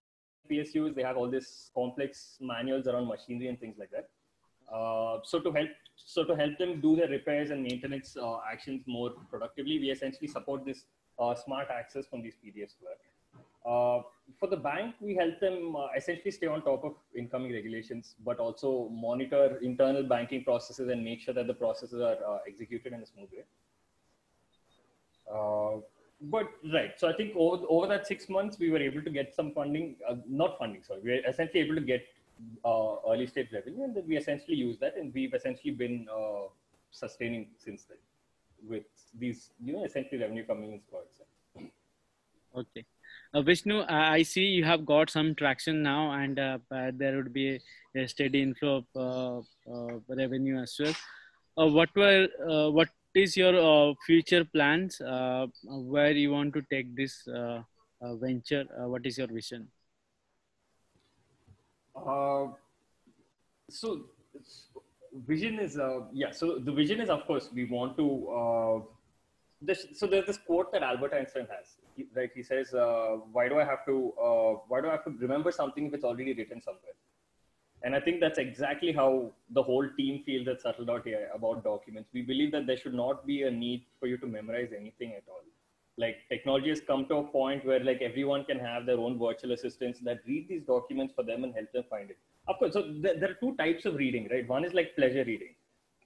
PSUs, 0.51 0.95
they 0.95 1.03
have 1.03 1.17
all 1.17 1.31
this 1.31 1.71
complex 1.75 2.37
manuals 2.41 2.87
around 2.87 3.09
machinery 3.09 3.49
and 3.49 3.59
things 3.59 3.77
like 3.79 3.91
that. 3.91 4.09
Uh, 4.73 5.19
so 5.25 5.41
to 5.41 5.53
help 5.53 5.69
so 5.97 6.25
to 6.25 6.35
help 6.35 6.59
them 6.59 6.81
do 6.81 6.97
their 6.97 7.09
repairs 7.09 7.51
and 7.51 7.63
maintenance 7.63 8.17
uh, 8.17 8.39
actions 8.51 8.83
more 8.87 9.11
productively, 9.31 9.79
we 9.79 9.91
essentially 9.91 10.27
support 10.27 10.65
this 10.65 10.85
uh, 11.19 11.35
smart 11.35 11.69
access 11.71 12.07
from 12.07 12.23
these 12.23 12.35
PDFs 12.45 12.75
for 13.65 14.49
the 14.49 14.57
bank, 14.57 14.95
we 15.01 15.15
help 15.15 15.39
them 15.41 15.77
uh, 15.77 15.89
essentially 15.97 16.31
stay 16.31 16.47
on 16.47 16.63
top 16.63 16.85
of 16.85 16.95
incoming 17.17 17.53
regulations, 17.53 18.15
but 18.25 18.39
also 18.39 18.89
monitor 18.91 19.59
internal 19.63 20.03
banking 20.03 20.45
processes 20.45 20.89
and 20.89 21.05
make 21.05 21.21
sure 21.21 21.35
that 21.35 21.47
the 21.47 21.55
processes 21.55 22.01
are 22.01 22.19
uh, 22.27 22.39
executed 22.47 22.93
in 22.93 23.01
a 23.01 23.07
smooth 23.07 23.29
way. 23.33 23.45
Uh, 25.33 25.81
but 26.23 26.49
right, 26.73 26.93
so 26.97 27.09
I 27.09 27.13
think 27.13 27.35
over, 27.37 27.65
over 27.69 27.87
that 27.89 28.07
six 28.07 28.29
months, 28.29 28.59
we 28.59 28.71
were 28.71 28.79
able 28.79 29.03
to 29.03 29.11
get 29.11 29.35
some 29.35 29.53
funding, 29.53 29.97
uh, 30.09 30.17
not 30.29 30.59
funding, 30.59 30.83
sorry, 30.83 31.01
we 31.03 31.11
were 31.11 31.29
essentially 31.29 31.61
able 31.61 31.75
to 31.75 31.81
get 31.81 32.05
uh, 32.65 32.97
early 33.09 33.27
stage 33.27 33.49
revenue, 33.53 33.85
and 33.85 33.95
then 33.95 34.05
we 34.07 34.17
essentially 34.17 34.57
use 34.57 34.79
that, 34.79 34.97
and 34.97 35.13
we've 35.15 35.35
essentially 35.35 35.73
been 35.73 36.07
uh, 36.15 36.49
sustaining 36.91 37.49
since 37.57 37.85
then 37.85 37.99
with 38.69 38.85
these, 39.19 39.51
you 39.63 39.73
know, 39.73 39.85
essentially 39.85 40.21
revenue 40.21 40.47
coming 40.47 40.73
in 40.73 40.75
itself. 40.77 41.05
Okay. 42.57 42.85
Uh, 43.35 43.43
Vishnu, 43.43 43.81
uh, 43.81 43.87
I 43.89 44.23
see 44.23 44.45
you 44.45 44.63
have 44.63 44.87
got 44.87 45.11
some 45.11 45.35
traction 45.35 45.83
now, 45.83 46.13
and 46.13 46.39
uh, 46.39 46.59
uh 46.71 46.93
there 46.95 47.17
would 47.17 47.33
be 47.33 47.61
a, 47.97 48.07
steady 48.07 48.41
inflow 48.43 48.85
of 48.95 49.47
uh, 49.67 49.75
uh, 49.75 49.99
revenue 50.09 50.61
as 50.61 50.79
well. 50.79 50.95
what 51.79 51.89
were 51.97 52.29
what 52.71 52.89
is 53.15 53.37
your 53.37 53.97
future 54.07 54.45
plans? 54.45 55.01
Where 55.01 56.13
you 56.13 56.31
want 56.31 56.55
to 56.55 56.63
take 56.71 56.95
this 56.95 57.29
venture? 58.23 58.65
What 58.95 59.05
is 59.05 59.19
your 59.19 59.27
vision? 59.27 59.69
So 63.69 64.03
vision 65.27 65.59
is 65.59 65.77
yeah. 66.13 66.31
So 66.31 66.59
the 66.59 66.73
vision 66.73 67.01
is 67.01 67.11
of 67.11 67.27
course 67.27 67.51
we 67.53 67.65
want 67.65 67.97
to. 67.97 68.87
This, 69.61 69.87
so 69.95 70.07
there's 70.07 70.27
this 70.27 70.37
quote 70.37 70.71
that 70.73 70.83
Albert 70.83 71.15
Einstein 71.15 71.47
has, 71.51 71.77
he, 71.97 72.07
right? 72.15 72.31
He 72.35 72.43
says, 72.43 72.75
uh, 72.75 73.19
"Why 73.33 73.49
do 73.49 73.59
I 73.59 73.65
have 73.65 73.85
to? 73.87 74.13
Uh, 74.29 74.53
why 74.69 74.81
do 74.81 74.89
I 74.89 74.93
have 74.93 75.05
to 75.05 75.15
remember 75.27 75.53
something 75.53 75.87
if 75.87 75.95
it's 75.95 76.05
already 76.05 76.35
written 76.35 76.61
somewhere?" 76.61 76.97
And 77.83 77.95
I 77.95 78.01
think 78.01 78.21
that's 78.21 78.39
exactly 78.39 78.93
how 78.93 79.33
the 79.51 79.63
whole 79.63 79.87
team 79.97 80.23
feels 80.25 80.49
at 80.49 80.63
Subtl.ai 80.63 81.27
about 81.35 81.65
documents. 81.65 82.09
We 82.15 82.23
believe 82.23 82.51
that 82.53 82.67
there 82.67 82.79
should 82.79 82.95
not 82.95 83.27
be 83.27 83.43
a 83.43 83.51
need 83.51 83.85
for 84.01 84.07
you 84.07 84.17
to 84.19 84.27
memorize 84.27 84.71
anything 84.77 85.13
at 85.13 85.25
all. 85.29 85.43
Like 85.99 86.17
technology 86.31 86.71
has 86.71 86.81
come 86.81 87.07
to 87.07 87.17
a 87.17 87.25
point 87.25 87.65
where 87.65 87.81
like 87.81 88.01
everyone 88.01 88.45
can 88.45 88.59
have 88.59 88.87
their 88.87 88.97
own 88.99 89.19
virtual 89.19 89.53
assistants 89.53 90.01
that 90.01 90.21
read 90.27 90.49
these 90.49 90.63
documents 90.63 91.13
for 91.15 91.23
them 91.23 91.45
and 91.45 91.55
help 91.55 91.71
them 91.73 91.85
find 91.91 92.11
it. 92.11 92.19
Of 92.49 92.59
course, 92.59 92.73
so 92.73 92.91
there, 93.01 93.19
there 93.19 93.31
are 93.31 93.35
two 93.35 93.55
types 93.57 93.85
of 93.85 93.95
reading, 93.97 94.29
right? 94.31 94.49
One 94.49 94.65
is 94.65 94.75
like 94.75 94.97
pleasure 94.97 95.25
reading. 95.25 95.55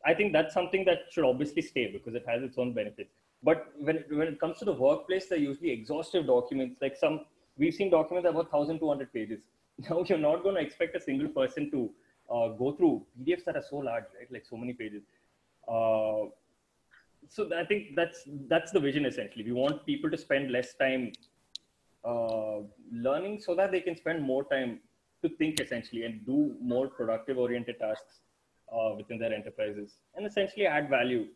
I 0.05 0.15
think 0.15 0.33
that's 0.33 0.55
something 0.55 0.85
that 0.85 0.99
should 1.11 1.25
obviously 1.25 1.63
stay 1.63 1.91
because 1.93 2.15
it 2.15 2.25
has 2.29 2.43
its 2.43 2.59
own 2.59 2.73
benefits. 2.73 3.15
But 3.43 3.73
when, 3.79 4.05
when 4.11 4.29
it 4.29 4.41
comes 4.41 4.59
to 4.59 4.65
the 4.65 4.73
workplace, 4.73 5.27
they're 5.29 5.39
usually 5.39 5.71
exhaustive 5.71 6.27
documents. 6.27 6.81
Like 6.83 6.97
some, 6.97 7.21
we've 7.57 7.75
seen 7.75 7.91
documents 7.91 8.29
about 8.29 8.53
1,200 8.53 9.13
pages 9.13 9.41
now 9.91 10.05
you're 10.07 10.19
not 10.19 10.43
going 10.43 10.55
to 10.57 10.61
expect 10.61 10.97
a 10.97 11.01
single 11.01 11.29
person 11.29 11.71
to 11.71 11.91
uh, 12.31 12.49
go 12.49 12.73
through 12.73 13.07
PDFs 13.21 13.45
that 13.45 13.57
are 13.57 13.65
so 13.69 13.77
large, 13.77 14.05
right? 14.19 14.31
Like 14.31 14.45
so 14.45 14.57
many 14.57 14.73
pages. 14.73 15.03
Uh, 15.67 16.31
so 17.29 17.51
I 17.57 17.65
think 17.65 17.95
that's 17.95 18.23
that's 18.49 18.73
the 18.73 18.81
vision 18.81 19.05
essentially. 19.05 19.45
We 19.45 19.53
want 19.53 19.85
people 19.85 20.11
to 20.11 20.17
spend 20.17 20.51
less 20.51 20.75
time 20.75 21.13
uh, 22.05 22.61
learning 22.93 23.41
so 23.41 23.55
that 23.55 23.71
they 23.71 23.81
can 23.81 23.97
spend 23.97 24.23
more 24.23 24.45
time 24.45 24.81
to 25.23 25.29
think 25.29 25.61
essentially 25.61 26.05
and 26.05 26.25
do 26.25 26.55
more 26.61 26.89
productive 26.89 27.39
oriented 27.39 27.79
tasks 27.79 28.21
uh, 28.73 28.95
within 28.97 29.19
their 29.19 29.33
enterprises 29.33 29.97
and 30.15 30.27
essentially 30.27 30.67
add 30.67 30.89
value 30.89 31.27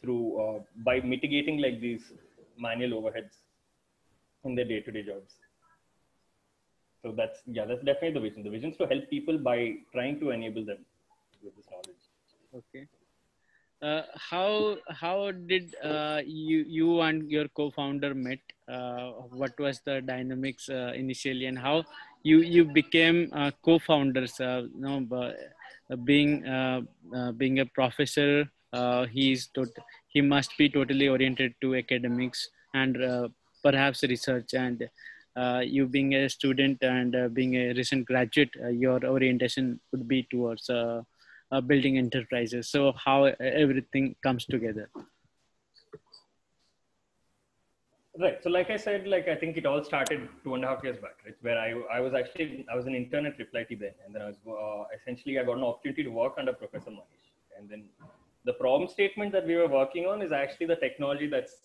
through 0.00 0.40
uh, 0.40 0.60
by 0.84 1.00
mitigating 1.00 1.58
like 1.58 1.80
these 1.80 2.12
manual 2.58 3.02
overheads 3.02 3.36
in 4.44 4.54
their 4.54 4.64
day-to-day 4.64 5.02
jobs. 5.02 5.34
So 7.02 7.12
that's 7.12 7.38
yeah, 7.46 7.64
that's 7.64 7.84
definitely 7.84 8.12
the 8.12 8.20
vision. 8.20 8.42
The 8.42 8.50
vision 8.50 8.70
is 8.72 8.76
to 8.78 8.86
help 8.86 9.08
people 9.10 9.38
by 9.38 9.74
trying 9.92 10.18
to 10.20 10.30
enable 10.30 10.64
them 10.64 10.78
with 11.42 11.54
this 11.56 11.66
knowledge. 11.70 12.04
Okay. 12.54 12.88
Uh, 13.82 14.02
how 14.16 14.76
how 14.88 15.30
did 15.30 15.74
uh, 15.84 16.22
you 16.24 16.64
you 16.66 17.00
and 17.02 17.30
your 17.30 17.46
co-founder 17.48 18.14
met? 18.14 18.38
Uh, 18.66 19.10
what 19.30 19.52
was 19.60 19.80
the 19.84 20.00
dynamics 20.00 20.68
uh, 20.68 20.92
initially, 20.96 21.44
and 21.44 21.58
how 21.58 21.84
you 22.22 22.40
you 22.40 22.64
became 22.64 23.30
uh, 23.32 23.50
co-founders? 23.62 24.40
Uh, 24.40 24.62
you 24.74 24.80
know, 24.80 25.34
being 26.04 26.42
being 27.36 27.60
a 27.60 27.66
professor, 27.66 28.50
he's 29.10 29.48
tot- 29.48 29.84
he 30.08 30.20
must 30.20 30.56
be 30.58 30.68
totally 30.68 31.08
oriented 31.08 31.54
to 31.60 31.74
academics 31.76 32.48
and 32.74 32.96
perhaps 33.62 34.02
research 34.02 34.54
and 34.54 34.88
uh, 35.36 35.60
you 35.64 35.86
being 35.86 36.14
a 36.14 36.28
student 36.28 36.82
and 36.82 37.14
uh, 37.14 37.28
being 37.28 37.54
a 37.56 37.72
recent 37.74 38.06
graduate, 38.06 38.50
uh, 38.64 38.68
your 38.68 39.04
orientation 39.04 39.78
would 39.92 40.08
be 40.08 40.26
towards 40.30 40.70
uh, 40.70 41.02
uh, 41.52 41.60
building 41.60 41.98
enterprises. 41.98 42.70
So 42.70 42.92
how 42.92 43.24
everything 43.40 44.16
comes 44.22 44.46
together. 44.46 44.88
Right. 48.18 48.42
So, 48.42 48.48
like 48.48 48.70
I 48.70 48.78
said, 48.78 49.06
like 49.06 49.28
I 49.28 49.34
think 49.34 49.58
it 49.58 49.66
all 49.66 49.84
started 49.84 50.26
two 50.42 50.54
and 50.54 50.64
a 50.64 50.68
half 50.68 50.82
years 50.82 50.96
back, 50.96 51.16
right? 51.22 51.36
Where 51.42 51.58
I, 51.58 51.98
I 51.98 52.00
was 52.00 52.14
actually 52.14 52.64
I 52.72 52.74
was 52.74 52.86
an 52.86 52.94
intern 52.94 53.26
at 53.26 53.36
Triple 53.36 53.60
IT 53.60 53.78
then, 53.78 53.92
and 54.06 54.14
then 54.14 54.22
I 54.22 54.26
was 54.28 54.36
uh, 54.48 54.84
essentially 54.98 55.38
I 55.38 55.44
got 55.44 55.58
an 55.58 55.64
opportunity 55.64 56.02
to 56.02 56.08
work 56.08 56.32
under 56.38 56.54
Professor 56.54 56.90
Manish, 56.90 57.28
and 57.58 57.68
then 57.68 57.84
the 58.46 58.52
problem 58.52 58.88
statement 58.88 59.32
that 59.32 59.46
we 59.46 59.56
were 59.56 59.68
working 59.68 60.06
on 60.06 60.22
is 60.22 60.32
actually 60.32 60.66
the 60.66 60.76
technology 60.76 61.26
that's 61.26 61.56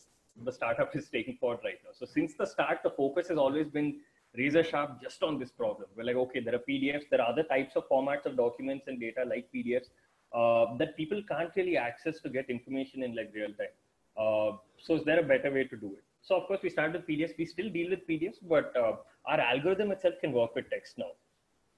the 0.46 0.52
startup 0.52 0.96
is 0.96 1.10
taking 1.10 1.38
forward 1.38 1.60
right 1.64 1.80
now. 1.84 1.92
So 1.94 2.06
since 2.06 2.34
the 2.34 2.46
start, 2.46 2.80
the 2.84 2.90
focus 2.90 3.28
has 3.28 3.38
always 3.38 3.68
been 3.68 4.00
razor 4.38 4.64
sharp 4.64 5.02
just 5.02 5.22
on 5.22 5.38
this 5.38 5.52
problem. 5.52 5.88
We're 5.96 6.06
like, 6.06 6.16
okay, 6.16 6.40
there 6.40 6.56
are 6.56 6.64
PDFs, 6.70 7.10
there 7.12 7.22
are 7.22 7.30
other 7.30 7.44
types 7.44 7.76
of 7.76 7.88
formats 7.90 8.26
of 8.26 8.36
documents 8.38 8.88
and 8.88 9.00
data 9.00 9.24
like 9.28 9.48
PDFs 9.54 9.90
uh, 10.34 10.78
that 10.78 10.98
people 10.98 11.22
can't 11.30 11.52
really 11.56 11.78
access 11.78 12.20
to 12.22 12.30
get 12.30 12.50
information 12.50 13.04
in 13.04 13.16
like 13.16 13.32
real 13.36 13.54
time. 13.62 13.76
Uh, 14.18 14.58
so 14.82 14.96
is 14.96 15.04
there 15.04 15.20
a 15.20 15.24
better 15.24 15.52
way 15.52 15.66
to 15.66 15.76
do 15.76 15.88
it? 15.88 16.04
So 16.22 16.36
of 16.36 16.48
course 16.48 16.62
we 16.64 16.70
started 16.70 16.94
with 16.94 17.08
PDFs. 17.08 17.38
We 17.38 17.46
still 17.46 17.70
deal 17.70 17.92
with 17.92 18.08
PDFs, 18.08 18.38
but 18.48 18.76
uh, 18.76 18.94
our 19.26 19.40
algorithm 19.40 19.92
itself 19.92 20.16
can 20.22 20.32
work 20.32 20.56
with 20.56 20.70
text 20.70 20.98
now. 20.98 21.12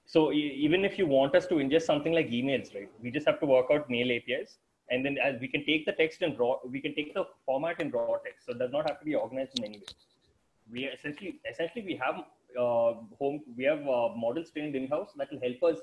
So 0.06 0.32
even 0.32 0.84
if 0.84 0.98
you 0.98 1.06
want 1.06 1.34
us 1.34 1.46
to 1.46 1.54
ingest 1.54 1.82
something 1.82 2.12
like 2.12 2.28
emails, 2.28 2.74
right, 2.74 2.90
we 3.02 3.10
just 3.10 3.26
have 3.26 3.40
to 3.40 3.46
work 3.46 3.66
out 3.72 3.90
mail 3.90 4.10
APIs 4.12 4.58
and 4.90 5.04
then 5.04 5.16
as 5.18 5.40
we 5.40 5.48
can 5.48 5.64
take 5.64 5.86
the 5.86 5.92
text 5.92 6.22
in 6.22 6.36
raw, 6.36 6.56
we 6.68 6.80
can 6.80 6.94
take 6.94 7.14
the 7.14 7.24
format 7.46 7.80
in 7.80 7.90
raw 7.90 8.16
text. 8.24 8.46
So 8.46 8.52
it 8.52 8.58
does 8.58 8.72
not 8.72 8.88
have 8.88 8.98
to 8.98 9.04
be 9.04 9.14
organized 9.14 9.58
in 9.58 9.64
any 9.64 9.78
way. 9.78 9.94
We 10.70 10.84
essentially, 10.84 11.40
essentially 11.50 11.84
we 11.84 11.96
have 11.96 12.16
uh, 12.58 12.94
home, 13.18 13.42
we 13.56 13.64
have 13.64 13.80
uh, 13.80 14.10
models 14.16 14.50
trained 14.50 14.76
in-house 14.76 15.10
that 15.16 15.32
will 15.32 15.40
help 15.40 15.62
us 15.74 15.82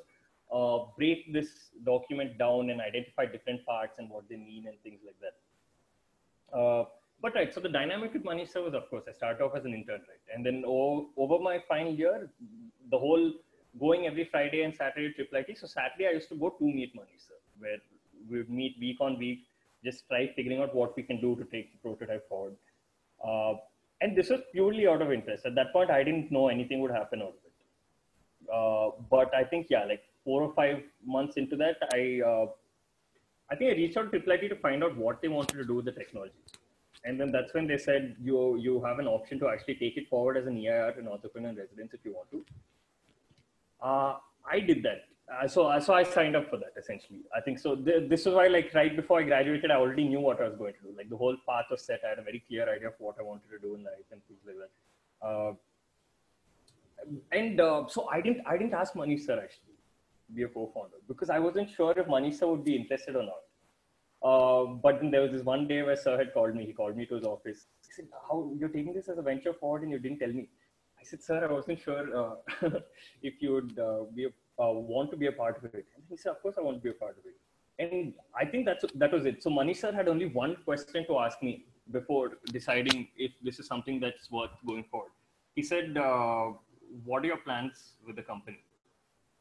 uh, 0.51 0.85
break 0.97 1.31
this 1.33 1.71
document 1.85 2.37
down 2.37 2.69
and 2.69 2.81
identify 2.81 3.25
different 3.25 3.65
parts 3.65 3.99
and 3.99 4.09
what 4.09 4.27
they 4.29 4.37
mean 4.37 4.65
and 4.67 4.75
things 4.83 4.99
like 5.05 5.15
that. 5.21 6.57
Uh, 6.57 6.85
but 7.21 7.35
right, 7.35 7.53
so 7.53 7.59
the 7.59 7.69
dynamic 7.69 8.13
with 8.13 8.23
Manish 8.23 8.55
was, 8.55 8.73
of 8.73 8.89
course, 8.89 9.03
I 9.07 9.13
started 9.13 9.43
off 9.43 9.55
as 9.55 9.65
an 9.65 9.73
intern, 9.73 10.01
right? 10.01 10.35
And 10.35 10.45
then 10.45 10.63
over, 10.65 11.39
my 11.39 11.59
final 11.67 11.93
year, 11.93 12.29
the 12.89 12.97
whole 12.97 13.33
going 13.79 14.07
every 14.07 14.25
Friday 14.25 14.63
and 14.63 14.75
Saturday 14.75 15.13
trip 15.13 15.29
like 15.31 15.55
So 15.57 15.67
Saturday 15.67 16.07
I 16.07 16.11
used 16.11 16.29
to 16.29 16.35
go 16.35 16.49
to 16.49 16.63
meet 16.63 16.95
Manish, 16.95 17.27
sir, 17.27 17.35
where 17.59 17.77
we 18.29 18.43
meet 18.47 18.75
week 18.79 18.97
on 18.99 19.17
week, 19.17 19.47
just 19.83 20.07
try 20.07 20.31
figuring 20.35 20.61
out 20.61 20.75
what 20.75 20.95
we 20.95 21.03
can 21.03 21.19
do 21.19 21.35
to 21.35 21.43
take 21.45 21.71
the 21.71 21.77
prototype 21.79 22.27
forward. 22.29 22.55
Uh, 23.25 23.53
and 24.01 24.17
this 24.17 24.29
was 24.29 24.41
purely 24.51 24.87
out 24.87 25.01
of 25.01 25.11
interest. 25.11 25.45
At 25.45 25.55
that 25.55 25.71
point, 25.73 25.91
I 25.91 26.03
didn't 26.03 26.31
know 26.31 26.47
anything 26.49 26.81
would 26.81 26.91
happen 26.91 27.21
out 27.21 27.35
of 27.39 27.43
it. 27.45 28.49
Uh, 28.51 29.03
but 29.09 29.33
I 29.33 29.43
think, 29.43 29.67
yeah, 29.69 29.85
like 29.85 30.03
four 30.23 30.41
or 30.41 30.53
five 30.53 30.81
months 31.05 31.37
into 31.37 31.55
that, 31.57 31.77
I, 31.93 32.21
uh, 32.25 32.47
I 33.51 33.55
think 33.55 33.71
I 33.71 33.75
reached 33.75 33.97
out 33.97 34.11
to 34.11 34.19
Triple 34.19 34.33
IT 34.33 34.49
to 34.49 34.55
find 34.55 34.83
out 34.83 34.97
what 34.97 35.21
they 35.21 35.27
wanted 35.27 35.57
to 35.57 35.65
do 35.65 35.75
with 35.75 35.85
the 35.85 35.91
technology. 35.91 36.33
And 37.03 37.19
then 37.19 37.31
that's 37.31 37.53
when 37.53 37.67
they 37.67 37.77
said, 37.77 38.15
you, 38.21 38.57
you 38.57 38.83
have 38.83 38.99
an 38.99 39.07
option 39.07 39.39
to 39.39 39.49
actually 39.49 39.75
take 39.75 39.97
it 39.97 40.07
forward 40.09 40.37
as 40.37 40.45
an 40.45 40.57
EIR, 40.57 40.99
an 40.99 41.07
entrepreneur 41.07 41.49
in 41.49 41.55
residence, 41.55 41.93
if 41.93 41.99
you 42.03 42.13
want 42.13 42.29
to. 42.31 42.45
Uh, 43.81 44.17
I 44.49 44.59
did 44.59 44.83
that 44.83 45.05
uh, 45.31 45.47
so 45.47 45.67
uh, 45.67 45.79
so 45.79 45.93
I 45.93 46.03
signed 46.03 46.35
up 46.35 46.49
for 46.49 46.57
that 46.57 46.73
essentially. 46.77 47.21
I 47.35 47.41
think 47.41 47.59
so. 47.59 47.75
Th- 47.75 48.09
this 48.09 48.25
is 48.25 48.33
why, 48.33 48.47
like, 48.47 48.73
right 48.73 48.95
before 48.95 49.19
I 49.21 49.23
graduated, 49.23 49.71
I 49.71 49.75
already 49.75 50.07
knew 50.07 50.19
what 50.19 50.41
I 50.41 50.47
was 50.47 50.55
going 50.57 50.73
to 50.73 50.79
do. 50.81 50.97
Like, 50.97 51.09
the 51.09 51.17
whole 51.17 51.37
path 51.47 51.65
was 51.71 51.83
set. 51.83 52.01
I 52.05 52.09
had 52.09 52.19
a 52.19 52.23
very 52.23 52.43
clear 52.47 52.69
idea 52.73 52.89
of 52.89 52.95
what 52.99 53.15
I 53.19 53.23
wanted 53.23 53.49
to 53.51 53.59
do 53.59 53.75
in 53.75 53.83
life 53.83 54.07
and 54.11 54.21
things 54.27 54.39
like 54.45 54.57
that. 54.57 55.27
Uh, 55.27 55.53
and 57.31 57.61
uh, 57.61 57.87
so 57.87 58.07
I 58.09 58.21
didn't 58.21 58.45
I 58.45 58.57
didn't 58.57 58.73
ask 58.73 58.93
Manish 58.93 59.25
sir 59.25 59.39
actually 59.41 59.75
be 60.33 60.43
a 60.43 60.47
co-founder 60.47 60.97
because 61.07 61.29
I 61.29 61.39
wasn't 61.39 61.69
sure 61.69 61.93
if 61.97 62.07
Manish 62.07 62.35
sir 62.39 62.47
would 62.47 62.63
be 62.63 62.75
interested 62.75 63.15
or 63.15 63.23
not. 63.23 63.41
Uh, 64.23 64.65
but 64.83 65.01
then 65.01 65.09
there 65.11 65.21
was 65.21 65.31
this 65.31 65.43
one 65.43 65.67
day 65.67 65.81
where 65.81 65.95
sir 65.95 66.17
had 66.17 66.33
called 66.33 66.55
me. 66.55 66.65
He 66.65 66.73
called 66.73 66.95
me 66.95 67.05
to 67.07 67.15
his 67.15 67.25
office. 67.25 67.65
He 67.87 67.93
said, 67.93 68.07
"How 68.29 68.51
you're 68.57 68.69
taking 68.69 68.93
this 68.93 69.09
as 69.09 69.17
a 69.17 69.21
venture 69.21 69.53
forward 69.53 69.83
and 69.83 69.91
you 69.91 69.99
didn't 69.99 70.19
tell 70.19 70.33
me?" 70.41 70.47
I 70.99 71.03
said, 71.03 71.23
"Sir, 71.23 71.43
I 71.47 71.51
wasn't 71.51 71.79
sure 71.79 72.05
uh, 72.15 72.35
if 73.23 73.41
you 73.41 73.53
would 73.53 73.75
be 74.15 74.25
a 74.25 74.29
uh, 74.59 74.71
want 74.71 75.11
to 75.11 75.17
be 75.17 75.27
a 75.27 75.31
part 75.31 75.57
of 75.57 75.65
it? 75.65 75.85
And 75.95 76.03
he 76.09 76.17
said, 76.17 76.31
of 76.31 76.41
course 76.41 76.55
I 76.57 76.61
want 76.61 76.77
to 76.77 76.83
be 76.83 76.89
a 76.89 76.93
part 76.93 77.17
of 77.17 77.25
it. 77.25 77.35
And 77.79 78.13
I 78.35 78.45
think 78.45 78.65
that's 78.65 78.85
that 78.95 79.11
was 79.11 79.25
it. 79.25 79.41
So 79.41 79.49
Manish 79.49 79.77
sir 79.77 79.91
had 79.91 80.07
only 80.07 80.25
one 80.25 80.55
question 80.65 81.05
to 81.07 81.19
ask 81.19 81.41
me 81.41 81.65
before 81.91 82.31
deciding 82.51 83.07
if 83.17 83.31
this 83.41 83.59
is 83.59 83.67
something 83.67 83.99
that's 83.99 84.29
worth 84.29 84.51
going 84.67 84.83
forward. 84.91 85.11
He 85.55 85.63
said, 85.63 85.97
uh, 85.97 86.51
"What 87.05 87.23
are 87.23 87.27
your 87.27 87.37
plans 87.37 87.93
with 88.05 88.17
the 88.17 88.21
company? 88.21 88.59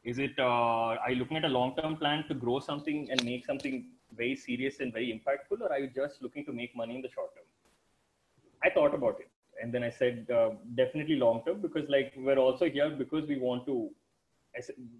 Is 0.03 0.17
it 0.17 0.39
uh, 0.39 1.03
are 1.03 1.11
you 1.11 1.17
looking 1.17 1.37
at 1.37 1.45
a 1.45 1.53
long-term 1.59 1.97
plan 1.97 2.23
to 2.29 2.33
grow 2.33 2.59
something 2.59 3.09
and 3.11 3.23
make 3.23 3.45
something 3.45 3.91
very 4.17 4.35
serious 4.35 4.79
and 4.79 4.91
very 4.91 5.09
impactful, 5.15 5.61
or 5.61 5.71
are 5.71 5.79
you 5.79 5.91
just 6.01 6.21
looking 6.21 6.45
to 6.45 6.53
make 6.61 6.75
money 6.75 6.95
in 6.95 7.01
the 7.01 7.09
short 7.09 7.35
term?" 7.35 7.45
I 8.63 8.69
thought 8.69 8.95
about 8.95 9.19
it, 9.19 9.29
and 9.61 9.73
then 9.73 9.83
I 9.83 9.91
said, 9.91 10.27
uh, 10.31 10.51
"Definitely 10.75 11.17
long-term 11.17 11.61
because 11.61 11.89
like 11.89 12.13
we're 12.17 12.43
also 12.47 12.69
here 12.69 12.89
because 12.89 13.27
we 13.27 13.37
want 13.37 13.65
to 13.67 13.91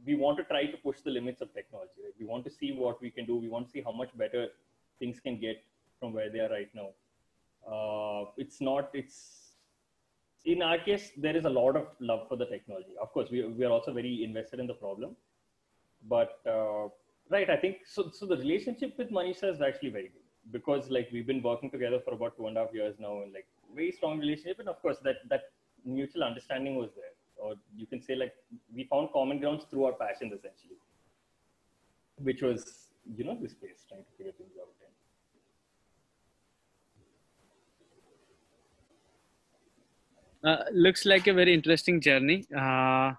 we 0.05 0.15
want 0.15 0.37
to 0.37 0.43
try 0.45 0.65
to 0.65 0.77
push 0.77 1.01
the 1.01 1.11
limits 1.11 1.41
of 1.41 1.53
technology. 1.53 1.91
Right? 2.03 2.13
We 2.19 2.25
want 2.25 2.45
to 2.45 2.51
see 2.51 2.71
what 2.71 3.01
we 3.01 3.09
can 3.09 3.25
do. 3.25 3.35
We 3.35 3.49
want 3.49 3.67
to 3.67 3.71
see 3.71 3.81
how 3.81 3.91
much 3.91 4.09
better 4.17 4.47
things 4.99 5.19
can 5.19 5.39
get 5.39 5.63
from 5.99 6.13
where 6.13 6.29
they 6.29 6.39
are 6.39 6.49
right 6.49 6.69
now. 6.73 6.89
Uh, 7.69 8.31
it's 8.37 8.61
not. 8.61 8.89
It's 8.93 9.41
in 10.45 10.61
our 10.61 10.77
case, 10.77 11.11
there 11.17 11.35
is 11.35 11.45
a 11.45 11.49
lot 11.49 11.75
of 11.75 11.87
love 11.99 12.27
for 12.27 12.35
the 12.35 12.45
technology. 12.45 12.95
Of 13.01 13.11
course, 13.13 13.29
we 13.29 13.45
we 13.45 13.65
are 13.65 13.71
also 13.71 13.93
very 13.93 14.23
invested 14.23 14.59
in 14.59 14.67
the 14.67 14.73
problem, 14.73 15.15
but 16.07 16.39
uh, 16.47 16.87
right. 17.29 17.49
I 17.49 17.57
think 17.57 17.85
so. 17.85 18.09
So 18.11 18.25
the 18.25 18.37
relationship 18.37 18.97
with 18.97 19.11
Manisha 19.11 19.51
is 19.53 19.61
actually 19.61 19.89
very 19.89 20.09
good 20.15 20.27
because 20.51 20.89
like 20.89 21.09
we've 21.11 21.27
been 21.27 21.43
working 21.43 21.69
together 21.69 21.99
for 22.03 22.13
about 22.13 22.37
two 22.37 22.47
and 22.47 22.57
a 22.57 22.61
half 22.61 22.73
years 22.73 22.95
now, 22.99 23.21
and 23.21 23.33
like 23.33 23.47
very 23.75 23.91
strong 23.91 24.19
relationship. 24.19 24.59
And 24.59 24.69
of 24.69 24.81
course, 24.81 24.97
that 25.03 25.17
that 25.29 25.51
mutual 25.85 26.23
understanding 26.23 26.75
was 26.75 26.89
there, 26.95 27.10
or 27.41 27.55
you 27.75 27.85
can 27.85 28.01
say 28.01 28.15
like 28.15 28.33
we 28.75 28.83
found 28.85 29.09
common 29.13 29.39
grounds 29.39 29.65
through 29.69 29.85
our 29.85 29.93
passions 29.93 30.33
essentially, 30.33 30.77
which 32.29 32.41
was 32.41 32.89
you 33.15 33.23
know 33.23 33.37
this 33.41 33.51
space 33.51 33.85
trying 33.89 34.03
to 34.03 34.11
figure 34.17 34.33
things 34.37 34.53
out. 34.61 34.67
Uh, 40.43 40.63
looks 40.73 41.05
like 41.05 41.27
a 41.27 41.33
very 41.33 41.53
interesting 41.53 42.01
journey, 42.01 42.43
uh, 42.57 43.11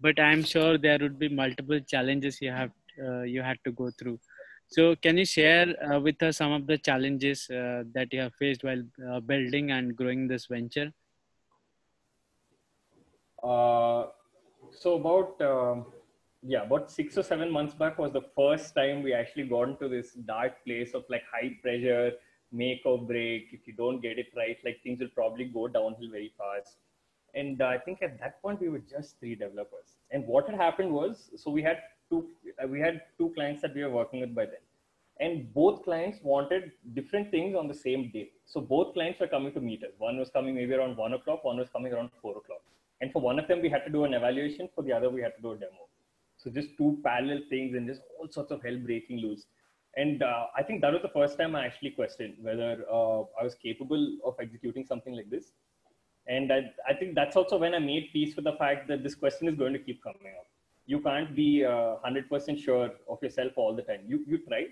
but 0.00 0.18
I'm 0.18 0.42
sure 0.42 0.76
there 0.76 0.98
would 1.00 1.20
be 1.20 1.28
multiple 1.28 1.78
challenges 1.88 2.38
you 2.40 2.50
have 2.50 2.72
uh, 3.00 3.22
you 3.22 3.42
had 3.42 3.58
to 3.64 3.70
go 3.70 3.90
through. 3.98 4.18
So, 4.66 4.96
can 4.96 5.16
you 5.16 5.24
share 5.24 5.66
uh, 5.84 6.00
with 6.00 6.20
us 6.22 6.38
some 6.38 6.50
of 6.50 6.66
the 6.66 6.76
challenges 6.78 7.48
uh, 7.48 7.84
that 7.94 8.12
you 8.12 8.20
have 8.22 8.34
faced 8.34 8.64
while 8.64 8.82
building 9.24 9.70
and 9.70 9.94
growing 9.94 10.26
this 10.26 10.46
venture? 10.46 10.90
So 14.70 14.94
about 14.94 15.40
um, 15.42 15.86
yeah, 16.42 16.62
about 16.62 16.90
six 16.90 17.16
or 17.16 17.22
seven 17.22 17.50
months 17.50 17.74
back 17.74 17.98
was 17.98 18.12
the 18.12 18.24
first 18.36 18.74
time 18.74 19.02
we 19.02 19.12
actually 19.14 19.44
got 19.44 19.68
into 19.68 19.88
this 19.88 20.12
dark 20.12 20.64
place 20.64 20.94
of 20.94 21.04
like 21.08 21.22
high 21.32 21.56
pressure 21.62 22.12
make 22.52 22.82
or 22.84 22.98
break. 22.98 23.48
If 23.52 23.66
you 23.66 23.72
don't 23.72 24.00
get 24.00 24.18
it 24.18 24.28
right, 24.36 24.56
like 24.64 24.82
things 24.82 25.00
will 25.00 25.14
probably 25.14 25.44
go 25.44 25.68
downhill 25.68 26.10
very 26.10 26.32
fast. 26.38 26.76
And 27.34 27.60
uh, 27.60 27.66
I 27.66 27.78
think 27.78 28.02
at 28.02 28.18
that 28.20 28.40
point 28.42 28.60
we 28.60 28.68
were 28.68 28.82
just 28.90 29.18
three 29.18 29.34
developers. 29.34 29.96
And 30.10 30.26
what 30.26 30.48
had 30.48 30.56
happened 30.56 30.92
was, 30.92 31.30
so 31.36 31.50
we 31.50 31.62
had 31.62 31.78
two, 32.08 32.28
uh, 32.62 32.68
we 32.68 32.78
had 32.80 33.02
two 33.18 33.32
clients 33.34 33.60
that 33.62 33.74
we 33.74 33.82
were 33.82 33.90
working 33.90 34.20
with 34.20 34.34
by 34.34 34.44
then, 34.44 34.64
and 35.18 35.52
both 35.52 35.82
clients 35.82 36.18
wanted 36.22 36.70
different 36.94 37.30
things 37.30 37.56
on 37.56 37.66
the 37.66 37.74
same 37.74 38.10
day. 38.12 38.30
So 38.46 38.60
both 38.60 38.94
clients 38.94 39.18
were 39.18 39.26
coming 39.26 39.52
to 39.54 39.60
meet 39.60 39.82
us. 39.82 39.90
One 39.98 40.18
was 40.18 40.30
coming 40.30 40.54
maybe 40.54 40.74
around 40.74 40.96
one 40.96 41.14
o'clock, 41.14 41.42
one 41.42 41.56
was 41.56 41.68
coming 41.70 41.92
around 41.92 42.10
four 42.22 42.36
o'clock. 42.36 42.62
And 43.04 43.12
for 43.12 43.20
one 43.20 43.38
of 43.38 43.46
them, 43.48 43.60
we 43.60 43.68
had 43.68 43.84
to 43.84 43.90
do 43.92 44.04
an 44.04 44.14
evaluation. 44.14 44.66
For 44.74 44.82
the 44.82 44.90
other, 44.90 45.10
we 45.10 45.20
had 45.20 45.36
to 45.36 45.42
do 45.42 45.50
a 45.52 45.56
demo. 45.56 45.88
So 46.38 46.48
just 46.48 46.70
two 46.78 46.98
parallel 47.04 47.40
things 47.50 47.74
and 47.74 47.86
just 47.86 48.00
all 48.18 48.28
sorts 48.30 48.50
of 48.50 48.62
hell 48.62 48.78
breaking 48.78 49.18
loose. 49.18 49.44
And 49.94 50.22
uh, 50.22 50.46
I 50.56 50.62
think 50.62 50.80
that 50.80 50.90
was 50.90 51.02
the 51.02 51.10
first 51.10 51.36
time 51.38 51.54
I 51.54 51.66
actually 51.66 51.90
questioned 51.90 52.36
whether 52.40 52.86
uh, 52.90 53.24
I 53.38 53.44
was 53.44 53.56
capable 53.62 54.16
of 54.24 54.36
executing 54.40 54.86
something 54.86 55.14
like 55.14 55.28
this. 55.28 55.52
And 56.28 56.50
I, 56.50 56.72
I 56.88 56.94
think 56.94 57.14
that's 57.14 57.36
also 57.36 57.58
when 57.58 57.74
I 57.74 57.78
made 57.78 58.08
peace 58.14 58.34
with 58.36 58.46
the 58.46 58.54
fact 58.54 58.88
that 58.88 59.02
this 59.02 59.14
question 59.14 59.48
is 59.48 59.54
going 59.54 59.74
to 59.74 59.78
keep 59.78 60.02
coming 60.02 60.32
up. 60.38 60.46
You 60.86 61.00
can't 61.00 61.36
be 61.36 61.62
uh, 61.62 61.96
100% 62.06 62.58
sure 62.58 62.90
of 63.06 63.22
yourself 63.22 63.52
all 63.56 63.76
the 63.76 63.82
time. 63.82 64.00
You, 64.06 64.24
you 64.26 64.38
try. 64.48 64.64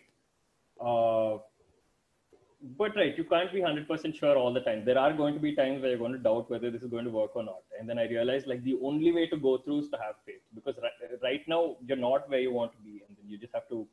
But 2.78 2.94
right, 2.94 3.16
you 3.18 3.24
can't 3.24 3.52
be 3.52 3.60
100% 3.60 4.14
sure 4.14 4.36
all 4.36 4.52
the 4.52 4.60
time. 4.60 4.84
There 4.84 4.98
are 4.98 5.12
going 5.12 5.34
to 5.34 5.40
be 5.40 5.54
times 5.54 5.82
where 5.82 5.90
you're 5.90 5.98
going 5.98 6.12
to 6.12 6.18
doubt 6.18 6.48
whether 6.48 6.70
this 6.70 6.82
is 6.82 6.90
going 6.90 7.04
to 7.04 7.10
work 7.10 7.34
or 7.34 7.42
not. 7.42 7.62
And 7.78 7.88
then 7.88 7.98
I 7.98 8.04
realized 8.04 8.46
like 8.46 8.62
the 8.62 8.78
only 8.82 9.10
way 9.10 9.26
to 9.28 9.36
go 9.36 9.58
through 9.58 9.80
is 9.80 9.88
to 9.88 9.96
have 9.96 10.14
faith 10.24 10.42
because 10.54 10.76
right, 10.80 10.92
right 11.22 11.48
now 11.48 11.76
you're 11.84 11.96
not 11.96 12.30
where 12.30 12.38
you 12.38 12.52
want 12.52 12.72
to 12.72 12.78
be. 12.78 13.02
And 13.08 13.16
then 13.16 13.28
you 13.28 13.36
just 13.36 13.52
have 13.52 13.68
to 13.70 13.86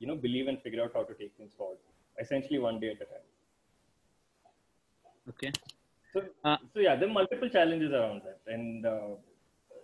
you 0.00 0.06
know 0.06 0.16
believe 0.26 0.48
and 0.48 0.60
figure 0.62 0.82
out 0.82 0.92
how 0.94 1.04
to 1.04 1.14
take 1.14 1.32
things 1.36 1.52
forward 1.56 1.78
essentially 2.18 2.58
one 2.58 2.80
day 2.80 2.90
at 2.94 3.02
a 3.06 3.08
time 3.12 3.26
okay 5.28 5.52
so, 6.12 6.22
uh, 6.44 6.56
so 6.72 6.80
yeah 6.80 6.96
there 6.96 7.08
are 7.08 7.12
multiple 7.12 7.48
challenges 7.48 7.92
around 7.92 8.22
that 8.24 8.40
and 8.52 8.86
uh, 8.86 9.10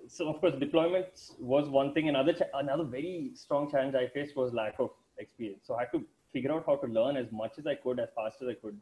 so 0.08 0.28
of 0.28 0.40
course 0.40 0.54
deployments 0.54 1.38
was 1.38 1.68
one 1.68 1.92
thing 1.94 2.08
another 2.08 2.34
another 2.54 2.84
very 2.84 3.30
strong 3.34 3.70
challenge 3.70 3.94
i 3.94 4.06
faced 4.16 4.36
was 4.36 4.52
lack 4.52 4.74
of 4.86 4.90
experience 5.18 5.62
so 5.66 5.74
i 5.74 5.80
had 5.80 5.92
to 5.92 6.02
figure 6.32 6.52
out 6.52 6.64
how 6.66 6.76
to 6.76 6.86
learn 6.86 7.16
as 7.16 7.30
much 7.32 7.58
as 7.58 7.66
i 7.66 7.74
could 7.74 8.00
as 8.00 8.08
fast 8.14 8.42
as 8.42 8.48
i 8.48 8.54
could 8.54 8.78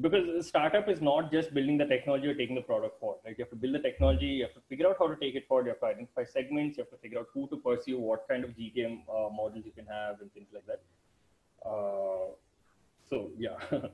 because 0.00 0.46
startup 0.46 0.88
is 0.88 1.00
not 1.00 1.30
just 1.30 1.54
building 1.54 1.78
the 1.78 1.84
technology 1.84 2.26
or 2.26 2.34
taking 2.34 2.56
the 2.56 2.62
product 2.62 2.98
forward. 2.98 3.18
Right? 3.24 3.36
You 3.38 3.44
have 3.44 3.50
to 3.50 3.56
build 3.56 3.74
the 3.74 3.78
technology. 3.78 4.26
You 4.26 4.44
have 4.44 4.54
to 4.54 4.60
figure 4.68 4.88
out 4.88 4.96
how 4.98 5.06
to 5.06 5.16
take 5.16 5.34
it 5.34 5.46
forward. 5.46 5.66
You 5.66 5.70
have 5.70 5.80
to 5.80 5.86
identify 5.86 6.24
segments. 6.24 6.76
You 6.76 6.82
have 6.82 6.90
to 6.90 6.96
figure 6.96 7.20
out 7.20 7.28
who 7.32 7.46
to 7.48 7.56
pursue, 7.56 7.98
what 7.98 8.26
kind 8.28 8.44
of 8.44 8.50
GTM 8.50 9.02
uh, 9.08 9.30
models 9.30 9.64
you 9.64 9.72
can 9.72 9.86
have, 9.86 10.20
and 10.20 10.32
things 10.34 10.48
like 10.52 10.66
that. 10.66 10.82
Uh, 11.64 12.34
so 13.08 13.30
yeah. 13.38 13.56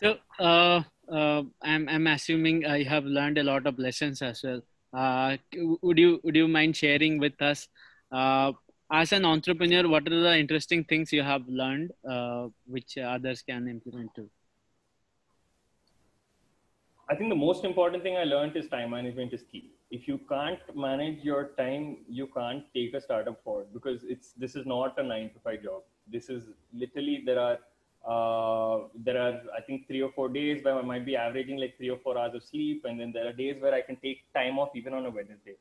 so 0.00 0.16
uh, 0.38 0.82
uh, 1.12 1.42
I'm 1.62 1.88
I'm 1.88 2.06
assuming 2.06 2.64
I 2.64 2.82
have 2.84 3.04
learned 3.04 3.36
a 3.38 3.42
lot 3.42 3.66
of 3.66 3.78
lessons 3.78 4.22
as 4.22 4.42
well. 4.42 4.62
Uh, 4.92 5.36
would 5.82 5.98
you 5.98 6.20
would 6.24 6.34
you 6.34 6.48
mind 6.48 6.76
sharing 6.76 7.18
with 7.18 7.40
us 7.42 7.68
uh, 8.10 8.52
as 8.90 9.12
an 9.12 9.24
entrepreneur, 9.24 9.88
what 9.88 10.06
are 10.08 10.20
the 10.20 10.36
interesting 10.36 10.84
things 10.84 11.12
you 11.12 11.22
have 11.22 11.48
learned 11.48 11.92
uh, 12.08 12.48
which 12.66 12.98
others 12.98 13.42
can 13.42 13.68
implement 13.68 14.14
too? 14.14 14.28
I 17.08 17.14
think 17.14 17.28
the 17.28 17.36
most 17.36 17.64
important 17.64 18.02
thing 18.02 18.16
I 18.16 18.24
learned 18.24 18.56
is 18.56 18.68
time 18.68 18.90
management 18.90 19.32
is 19.32 19.42
key. 19.50 19.70
If 19.90 20.06
you 20.06 20.18
can't 20.28 20.60
manage 20.76 21.24
your 21.24 21.50
time, 21.58 21.98
you 22.08 22.28
can't 22.28 22.64
take 22.74 22.94
a 22.94 23.00
startup 23.00 23.42
forward 23.42 23.66
because 23.72 24.04
it's 24.04 24.32
this 24.32 24.54
is 24.54 24.64
not 24.64 24.98
a 24.98 25.02
nine 25.02 25.30
to 25.30 25.40
five 25.40 25.62
job. 25.64 25.82
This 26.06 26.28
is 26.28 26.44
literally 26.72 27.22
there 27.26 27.40
are 27.40 27.58
uh, 28.06 28.86
there 28.94 29.20
are 29.20 29.40
I 29.56 29.60
think 29.60 29.88
three 29.88 30.02
or 30.02 30.12
four 30.12 30.28
days 30.28 30.62
where 30.62 30.76
I 30.76 30.82
might 30.82 31.04
be 31.04 31.16
averaging 31.16 31.58
like 31.58 31.76
three 31.76 31.90
or 31.90 31.98
four 31.98 32.16
hours 32.16 32.34
of 32.36 32.44
sleep, 32.44 32.84
and 32.84 33.00
then 33.00 33.10
there 33.12 33.26
are 33.26 33.32
days 33.32 33.60
where 33.60 33.74
I 33.74 33.80
can 33.80 33.96
take 33.96 34.22
time 34.32 34.60
off 34.60 34.70
even 34.76 34.94
on 34.94 35.04
a 35.06 35.10
Wednesday 35.10 35.56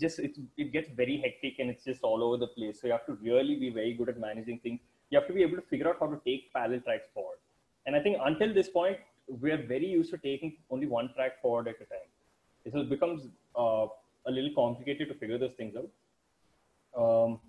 just 0.00 0.18
it, 0.18 0.36
it 0.56 0.72
gets 0.72 0.88
very 0.90 1.18
hectic 1.18 1.58
and 1.58 1.70
it's 1.70 1.84
just 1.84 2.02
all 2.02 2.22
over 2.22 2.36
the 2.36 2.46
place. 2.46 2.80
So 2.80 2.86
you 2.86 2.92
have 2.92 3.06
to 3.06 3.18
really 3.22 3.56
be 3.56 3.70
very 3.70 3.94
good 3.94 4.08
at 4.08 4.18
managing 4.18 4.58
things. 4.60 4.80
You 5.10 5.18
have 5.18 5.28
to 5.28 5.34
be 5.34 5.42
able 5.42 5.56
to 5.56 5.62
figure 5.62 5.88
out 5.88 5.96
how 6.00 6.06
to 6.06 6.20
take 6.24 6.52
parallel 6.52 6.80
tracks 6.80 7.08
forward. 7.14 7.38
And 7.86 7.96
i 7.96 8.00
think 8.00 8.18
until 8.24 8.52
this 8.54 8.68
point 8.68 8.98
we're 9.28 9.62
very 9.66 9.86
used 9.86 10.10
to 10.10 10.18
taking 10.18 10.56
only 10.70 10.86
one 10.86 11.12
track 11.14 11.40
forward 11.40 11.68
at 11.68 11.76
a 11.76 11.86
time. 11.94 12.10
So 12.72 12.80
it 12.80 12.90
becomes 12.90 13.28
uh, 13.56 13.86
a 14.26 14.30
little 14.30 14.50
complicated 14.54 15.08
to 15.08 15.14
figure 15.14 15.38
those 15.38 15.54
things 15.54 15.74
out. 15.76 15.90
Um, 17.02 17.40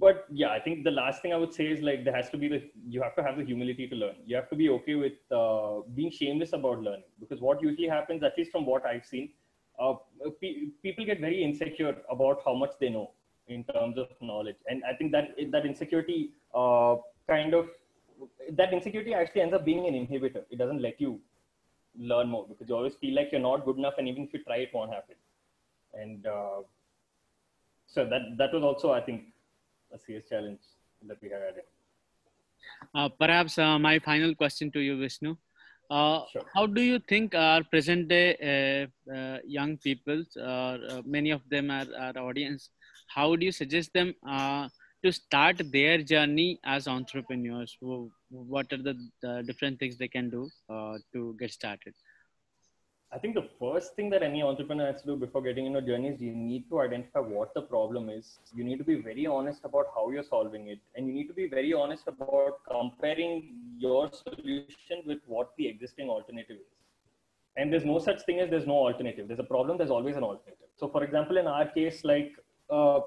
but 0.00 0.26
yeah 0.30 0.50
i 0.50 0.60
think 0.60 0.84
the 0.84 0.90
last 0.90 1.22
thing 1.22 1.32
i 1.32 1.36
would 1.36 1.54
say 1.54 1.66
is 1.66 1.80
like 1.80 2.04
there 2.04 2.14
has 2.14 2.28
to 2.28 2.36
be 2.36 2.46
the 2.46 2.62
you 2.86 3.02
have 3.02 3.14
to 3.16 3.22
have 3.22 3.38
the 3.38 3.44
humility 3.44 3.86
to 3.88 3.96
learn. 3.96 4.16
You 4.26 4.36
have 4.36 4.50
to 4.50 4.56
be 4.56 4.68
okay 4.68 4.96
with 4.96 5.14
uh, 5.30 5.80
being 5.94 6.10
shameless 6.10 6.52
about 6.52 6.82
learning. 6.82 7.08
Because 7.20 7.40
what 7.40 7.62
usually 7.62 7.88
happens 7.88 8.22
at 8.22 8.36
least 8.36 8.52
from 8.52 8.66
what 8.66 8.84
i've 8.84 9.06
seen 9.06 9.30
uh, 9.78 9.94
pe- 10.40 10.66
people 10.82 11.04
get 11.04 11.20
very 11.20 11.42
insecure 11.42 11.96
about 12.10 12.42
how 12.44 12.54
much 12.54 12.72
they 12.80 12.88
know 12.88 13.10
in 13.48 13.64
terms 13.64 13.98
of 13.98 14.08
knowledge. 14.20 14.56
And 14.68 14.82
i 14.84 14.94
think 14.94 15.12
that 15.12 15.34
that 15.50 15.66
insecurity 15.66 16.30
uh, 16.54 16.96
kind 17.26 17.54
of 17.54 17.68
that 18.52 18.72
insecurity 18.72 19.14
actually 19.14 19.42
ends 19.42 19.54
up 19.54 19.64
being 19.64 19.86
an 19.86 19.94
inhibitor. 19.94 20.42
It 20.50 20.58
doesn't 20.58 20.82
let 20.82 21.00
you 21.00 21.20
learn 21.98 22.28
more 22.28 22.46
because 22.48 22.68
you 22.68 22.76
always 22.76 22.94
feel 22.94 23.14
like 23.14 23.30
you're 23.32 23.40
not 23.40 23.64
good 23.64 23.78
enough 23.78 23.94
and 23.98 24.08
even 24.08 24.24
if 24.24 24.32
you 24.32 24.42
try 24.44 24.56
it 24.56 24.70
won't 24.74 24.92
happen. 24.92 25.14
And 25.94 26.26
uh, 26.26 26.60
so 27.86 28.04
that 28.04 28.22
that 28.36 28.52
was 28.52 28.62
also 28.62 28.92
i 28.92 29.00
think 29.00 29.22
a 29.94 29.98
serious 29.98 30.28
challenge 30.28 30.60
that 31.06 31.16
we 31.22 31.30
had. 31.30 31.62
Uh, 32.94 33.08
perhaps 33.08 33.58
uh, 33.58 33.78
my 33.78 33.98
final 33.98 34.34
question 34.34 34.70
to 34.70 34.80
you 34.80 34.98
vishnu 34.98 35.36
uh, 35.90 36.20
sure. 36.32 36.44
How 36.54 36.66
do 36.66 36.80
you 36.82 36.98
think 36.98 37.34
our 37.34 37.62
present 37.64 38.08
day 38.08 38.88
uh, 39.08 39.12
uh, 39.14 39.38
young 39.46 39.76
people, 39.78 40.24
uh, 40.42 41.02
many 41.04 41.30
of 41.30 41.42
them 41.50 41.70
are 41.70 41.86
our 41.98 42.18
audience, 42.18 42.70
how 43.08 43.30
would 43.30 43.42
you 43.42 43.52
suggest 43.52 43.92
them 43.94 44.14
uh, 44.28 44.68
to 45.04 45.12
start 45.12 45.60
their 45.72 45.98
journey 46.02 46.58
as 46.64 46.86
entrepreneurs? 46.88 47.76
What 48.30 48.72
are 48.72 48.82
the, 48.82 48.96
the 49.22 49.42
different 49.46 49.78
things 49.78 49.96
they 49.96 50.08
can 50.08 50.30
do 50.30 50.48
uh, 50.68 50.98
to 51.14 51.36
get 51.38 51.52
started? 51.52 51.94
I 53.10 53.16
think 53.18 53.34
the 53.34 53.48
first 53.58 53.96
thing 53.96 54.10
that 54.10 54.22
any 54.22 54.42
entrepreneur 54.42 54.92
has 54.92 55.00
to 55.00 55.06
do 55.06 55.16
before 55.16 55.40
getting 55.40 55.64
into 55.64 55.78
a 55.78 55.82
journey 55.82 56.08
is 56.08 56.20
you 56.20 56.34
need 56.34 56.68
to 56.68 56.82
identify 56.82 57.20
what 57.20 57.54
the 57.54 57.62
problem 57.62 58.10
is. 58.10 58.38
You 58.54 58.64
need 58.64 58.76
to 58.78 58.84
be 58.84 58.96
very 58.96 59.26
honest 59.26 59.64
about 59.64 59.86
how 59.94 60.10
you're 60.10 60.22
solving 60.22 60.68
it. 60.68 60.78
And 60.94 61.06
you 61.06 61.14
need 61.14 61.26
to 61.28 61.32
be 61.32 61.48
very 61.48 61.72
honest 61.72 62.06
about 62.06 62.60
comparing 62.70 63.54
your 63.78 64.10
solution 64.12 65.04
with 65.06 65.20
what 65.26 65.52
the 65.56 65.66
existing 65.66 66.10
alternative 66.10 66.56
is. 66.56 66.74
And 67.56 67.72
there's 67.72 67.86
no 67.86 67.98
such 67.98 68.20
thing 68.26 68.40
as 68.40 68.50
there's 68.50 68.66
no 68.66 68.74
alternative. 68.74 69.26
There's 69.26 69.40
a 69.40 69.50
problem, 69.54 69.78
there's 69.78 69.90
always 69.90 70.16
an 70.16 70.22
alternative. 70.22 70.68
So, 70.76 70.88
for 70.88 71.02
example, 71.02 71.38
in 71.38 71.46
our 71.46 71.66
case, 71.66 72.04
like 72.04 72.32
uh, 72.68 73.00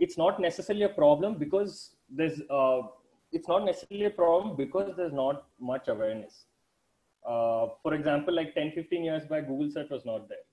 it's 0.00 0.18
not 0.18 0.40
necessarily 0.40 0.84
a 0.84 0.88
problem 0.88 1.38
because 1.38 1.92
there's, 2.10 2.40
uh, 2.50 2.82
it's 3.30 3.46
not 3.46 3.64
necessarily 3.64 4.06
a 4.06 4.10
problem 4.10 4.56
because 4.56 4.96
there's 4.96 5.12
not 5.12 5.44
much 5.60 5.86
awareness 5.86 6.46
uh, 7.24 7.68
for 7.82 7.94
example, 7.94 8.34
like 8.34 8.54
10, 8.54 8.72
15 8.72 9.04
years 9.04 9.24
back, 9.26 9.46
Google 9.46 9.70
search 9.70 9.90
was 9.90 10.04
not 10.04 10.28
there. 10.28 10.44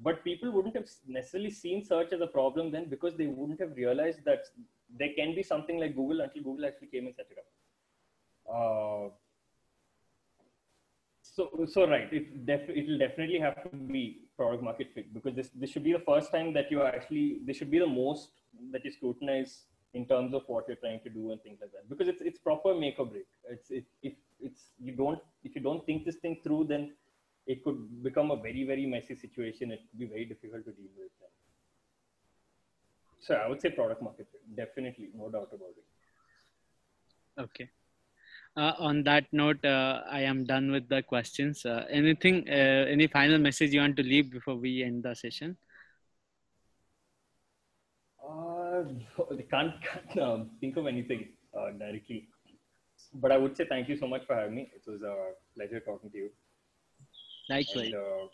But 0.00 0.24
people 0.24 0.50
wouldn't 0.50 0.74
have 0.76 0.88
necessarily 1.06 1.50
seen 1.50 1.84
search 1.84 2.12
as 2.12 2.20
a 2.20 2.26
problem 2.26 2.70
then 2.72 2.88
because 2.88 3.16
they 3.16 3.26
wouldn't 3.26 3.60
have 3.60 3.76
realized 3.76 4.24
that 4.24 4.46
there 4.98 5.10
can 5.16 5.34
be 5.34 5.42
something 5.42 5.78
like 5.78 5.94
Google 5.94 6.20
until 6.22 6.42
Google 6.42 6.66
actually 6.66 6.88
came 6.88 7.06
and 7.06 7.14
set 7.14 7.26
it 7.30 7.38
up. 7.38 7.46
Uh, 8.52 9.10
so 11.22 11.50
so 11.72 11.86
right 11.88 12.12
it 12.12 12.44
def- 12.44 12.68
it 12.68 12.86
will 12.88 12.98
definitely 12.98 13.38
have 13.38 13.62
to 13.62 13.76
be 13.76 14.18
product 14.36 14.62
market 14.62 14.88
fit 14.94 15.12
because 15.14 15.34
this 15.34 15.50
this 15.54 15.70
should 15.70 15.84
be 15.84 15.92
the 15.92 16.04
first 16.10 16.30
time 16.30 16.52
that 16.52 16.70
you 16.70 16.82
actually 16.82 17.38
this 17.46 17.56
should 17.56 17.70
be 17.70 17.78
the 17.78 17.86
most 17.86 18.42
that 18.72 18.84
you 18.84 18.90
scrutinize 18.90 19.62
in 19.94 20.04
terms 20.06 20.34
of 20.34 20.42
what 20.46 20.64
you're 20.66 20.82
trying 20.84 21.00
to 21.00 21.10
do 21.10 21.30
and 21.32 21.42
things 21.42 21.58
like 21.60 21.72
that 21.72 21.88
because 21.88 22.08
it's 22.08 22.20
it's 22.20 22.38
proper 22.38 22.74
make 22.74 22.98
or 22.98 23.06
break 23.06 23.26
it's 23.48 23.70
it, 23.70 23.84
if 24.02 24.14
it's 24.42 24.62
you 24.80 24.92
don't 24.92 25.20
if 25.44 25.54
you 25.54 25.62
don't 25.62 25.84
think 25.86 26.04
this 26.04 26.16
thing 26.16 26.38
through 26.42 26.64
then 26.68 26.92
it 27.46 27.64
could 27.64 28.02
become 28.02 28.30
a 28.30 28.36
very 28.36 28.64
very 28.64 28.86
messy 28.86 29.16
situation. 29.16 29.72
It 29.72 29.80
could 29.90 29.98
be 29.98 30.06
very 30.06 30.24
difficult 30.24 30.64
to 30.64 30.72
deal 30.72 30.92
with. 30.98 31.10
So 33.20 33.34
i 33.34 33.48
would 33.48 33.60
say 33.60 33.70
product 33.70 34.02
market 34.02 34.26
fit 34.32 34.56
definitely 34.56 35.10
no 35.14 35.28
doubt 35.30 35.50
about 35.52 35.74
it. 35.80 37.40
Okay. 37.40 37.68
Uh, 38.54 38.72
on 38.78 39.02
that 39.04 39.24
note, 39.32 39.64
uh, 39.64 40.02
I 40.10 40.20
am 40.22 40.44
done 40.44 40.70
with 40.70 40.86
the 40.88 41.02
questions. 41.02 41.64
Uh, 41.64 41.86
anything, 41.88 42.46
uh, 42.48 42.84
any 42.86 43.06
final 43.06 43.38
message 43.38 43.72
you 43.72 43.80
want 43.80 43.96
to 43.96 44.02
leave 44.02 44.30
before 44.30 44.56
we 44.56 44.82
end 44.82 45.04
the 45.04 45.14
session? 45.14 45.56
Uh, 48.22 48.82
I 49.38 49.42
can't, 49.50 49.72
can't 49.82 50.18
um, 50.18 50.50
think 50.60 50.76
of 50.76 50.86
anything 50.86 51.28
uh, 51.58 51.70
directly, 51.70 52.28
but 53.14 53.32
I 53.32 53.36
would 53.38 53.56
say 53.56 53.66
thank 53.68 53.88
you 53.88 53.96
so 53.96 54.06
much 54.06 54.26
for 54.26 54.34
having 54.34 54.54
me. 54.54 54.70
It 54.74 54.88
was 54.90 55.02
a 55.02 55.32
pleasure 55.56 55.80
talking 55.80 56.10
to 56.10 56.16
you. 56.16 56.30
Likewise. 57.48 57.92
And, 57.92 58.30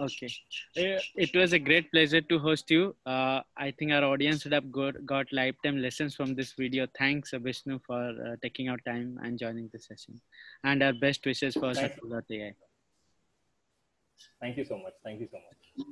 Okay. 0.00 0.28
Uh, 0.76 1.00
It 1.16 1.34
was 1.34 1.52
a 1.52 1.58
great 1.58 1.90
pleasure 1.90 2.20
to 2.20 2.38
host 2.38 2.70
you. 2.70 2.94
Uh, 3.04 3.40
I 3.56 3.72
think 3.72 3.92
our 3.92 4.04
audience 4.04 4.44
would 4.44 4.52
have 4.52 4.70
got, 4.70 5.04
got 5.04 5.26
lifetime 5.32 5.78
lessons 5.78 6.14
from 6.14 6.34
this 6.34 6.52
video. 6.52 6.86
Thanks, 6.96 7.32
Vishnu, 7.32 7.80
for 7.84 8.00
uh, 8.26 8.36
taking 8.42 8.68
out 8.68 8.80
time 8.86 9.18
and 9.22 9.38
joining 9.38 9.68
the 9.72 9.80
session. 9.80 10.20
And 10.62 10.82
our 10.82 10.92
best 10.92 11.26
wishes 11.26 11.54
for 11.54 11.72
Subtl.ai. 11.72 12.54
thank 14.40 14.56
you 14.56 14.64
so 14.64 14.78
much. 14.78 14.94
Thank 15.02 15.20
you 15.20 15.28
so 15.32 15.38
much. 15.38 15.86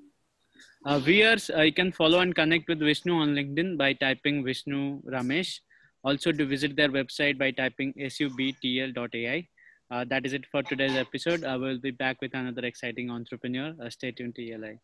Uh, 0.85 0.99
viewers, 1.01 1.51
uh, 1.51 1.63
you 1.63 1.73
can 1.73 1.91
follow 1.91 2.21
and 2.21 2.35
connect 2.35 2.69
with 2.69 2.79
Vishnu 2.79 3.13
on 3.13 3.35
LinkedIn 3.35 3.77
by 3.77 3.93
typing 3.93 4.45
Vishnu 4.45 5.03
Ramesh. 5.03 5.61
Also, 6.07 6.31
to 6.31 6.47
visit 6.47 6.77
their 6.77 6.89
website 6.89 7.37
by 7.37 7.51
typing 7.51 7.93
subtl.ai. 7.95 9.49
Uh, 9.91 10.05
that 10.05 10.25
is 10.25 10.35
it 10.35 10.45
for 10.53 10.63
today's 10.63 10.95
episode. 10.95 11.43
I 11.43 11.57
will 11.57 11.81
be 11.81 11.91
back 11.91 12.21
with 12.23 12.33
another 12.33 12.65
exciting 12.65 13.11
entrepreneur. 13.11 13.75
Uh, 13.83 13.91
stay 13.91 14.13
tuned 14.13 14.37
to 14.37 14.53
ELI. 14.53 14.79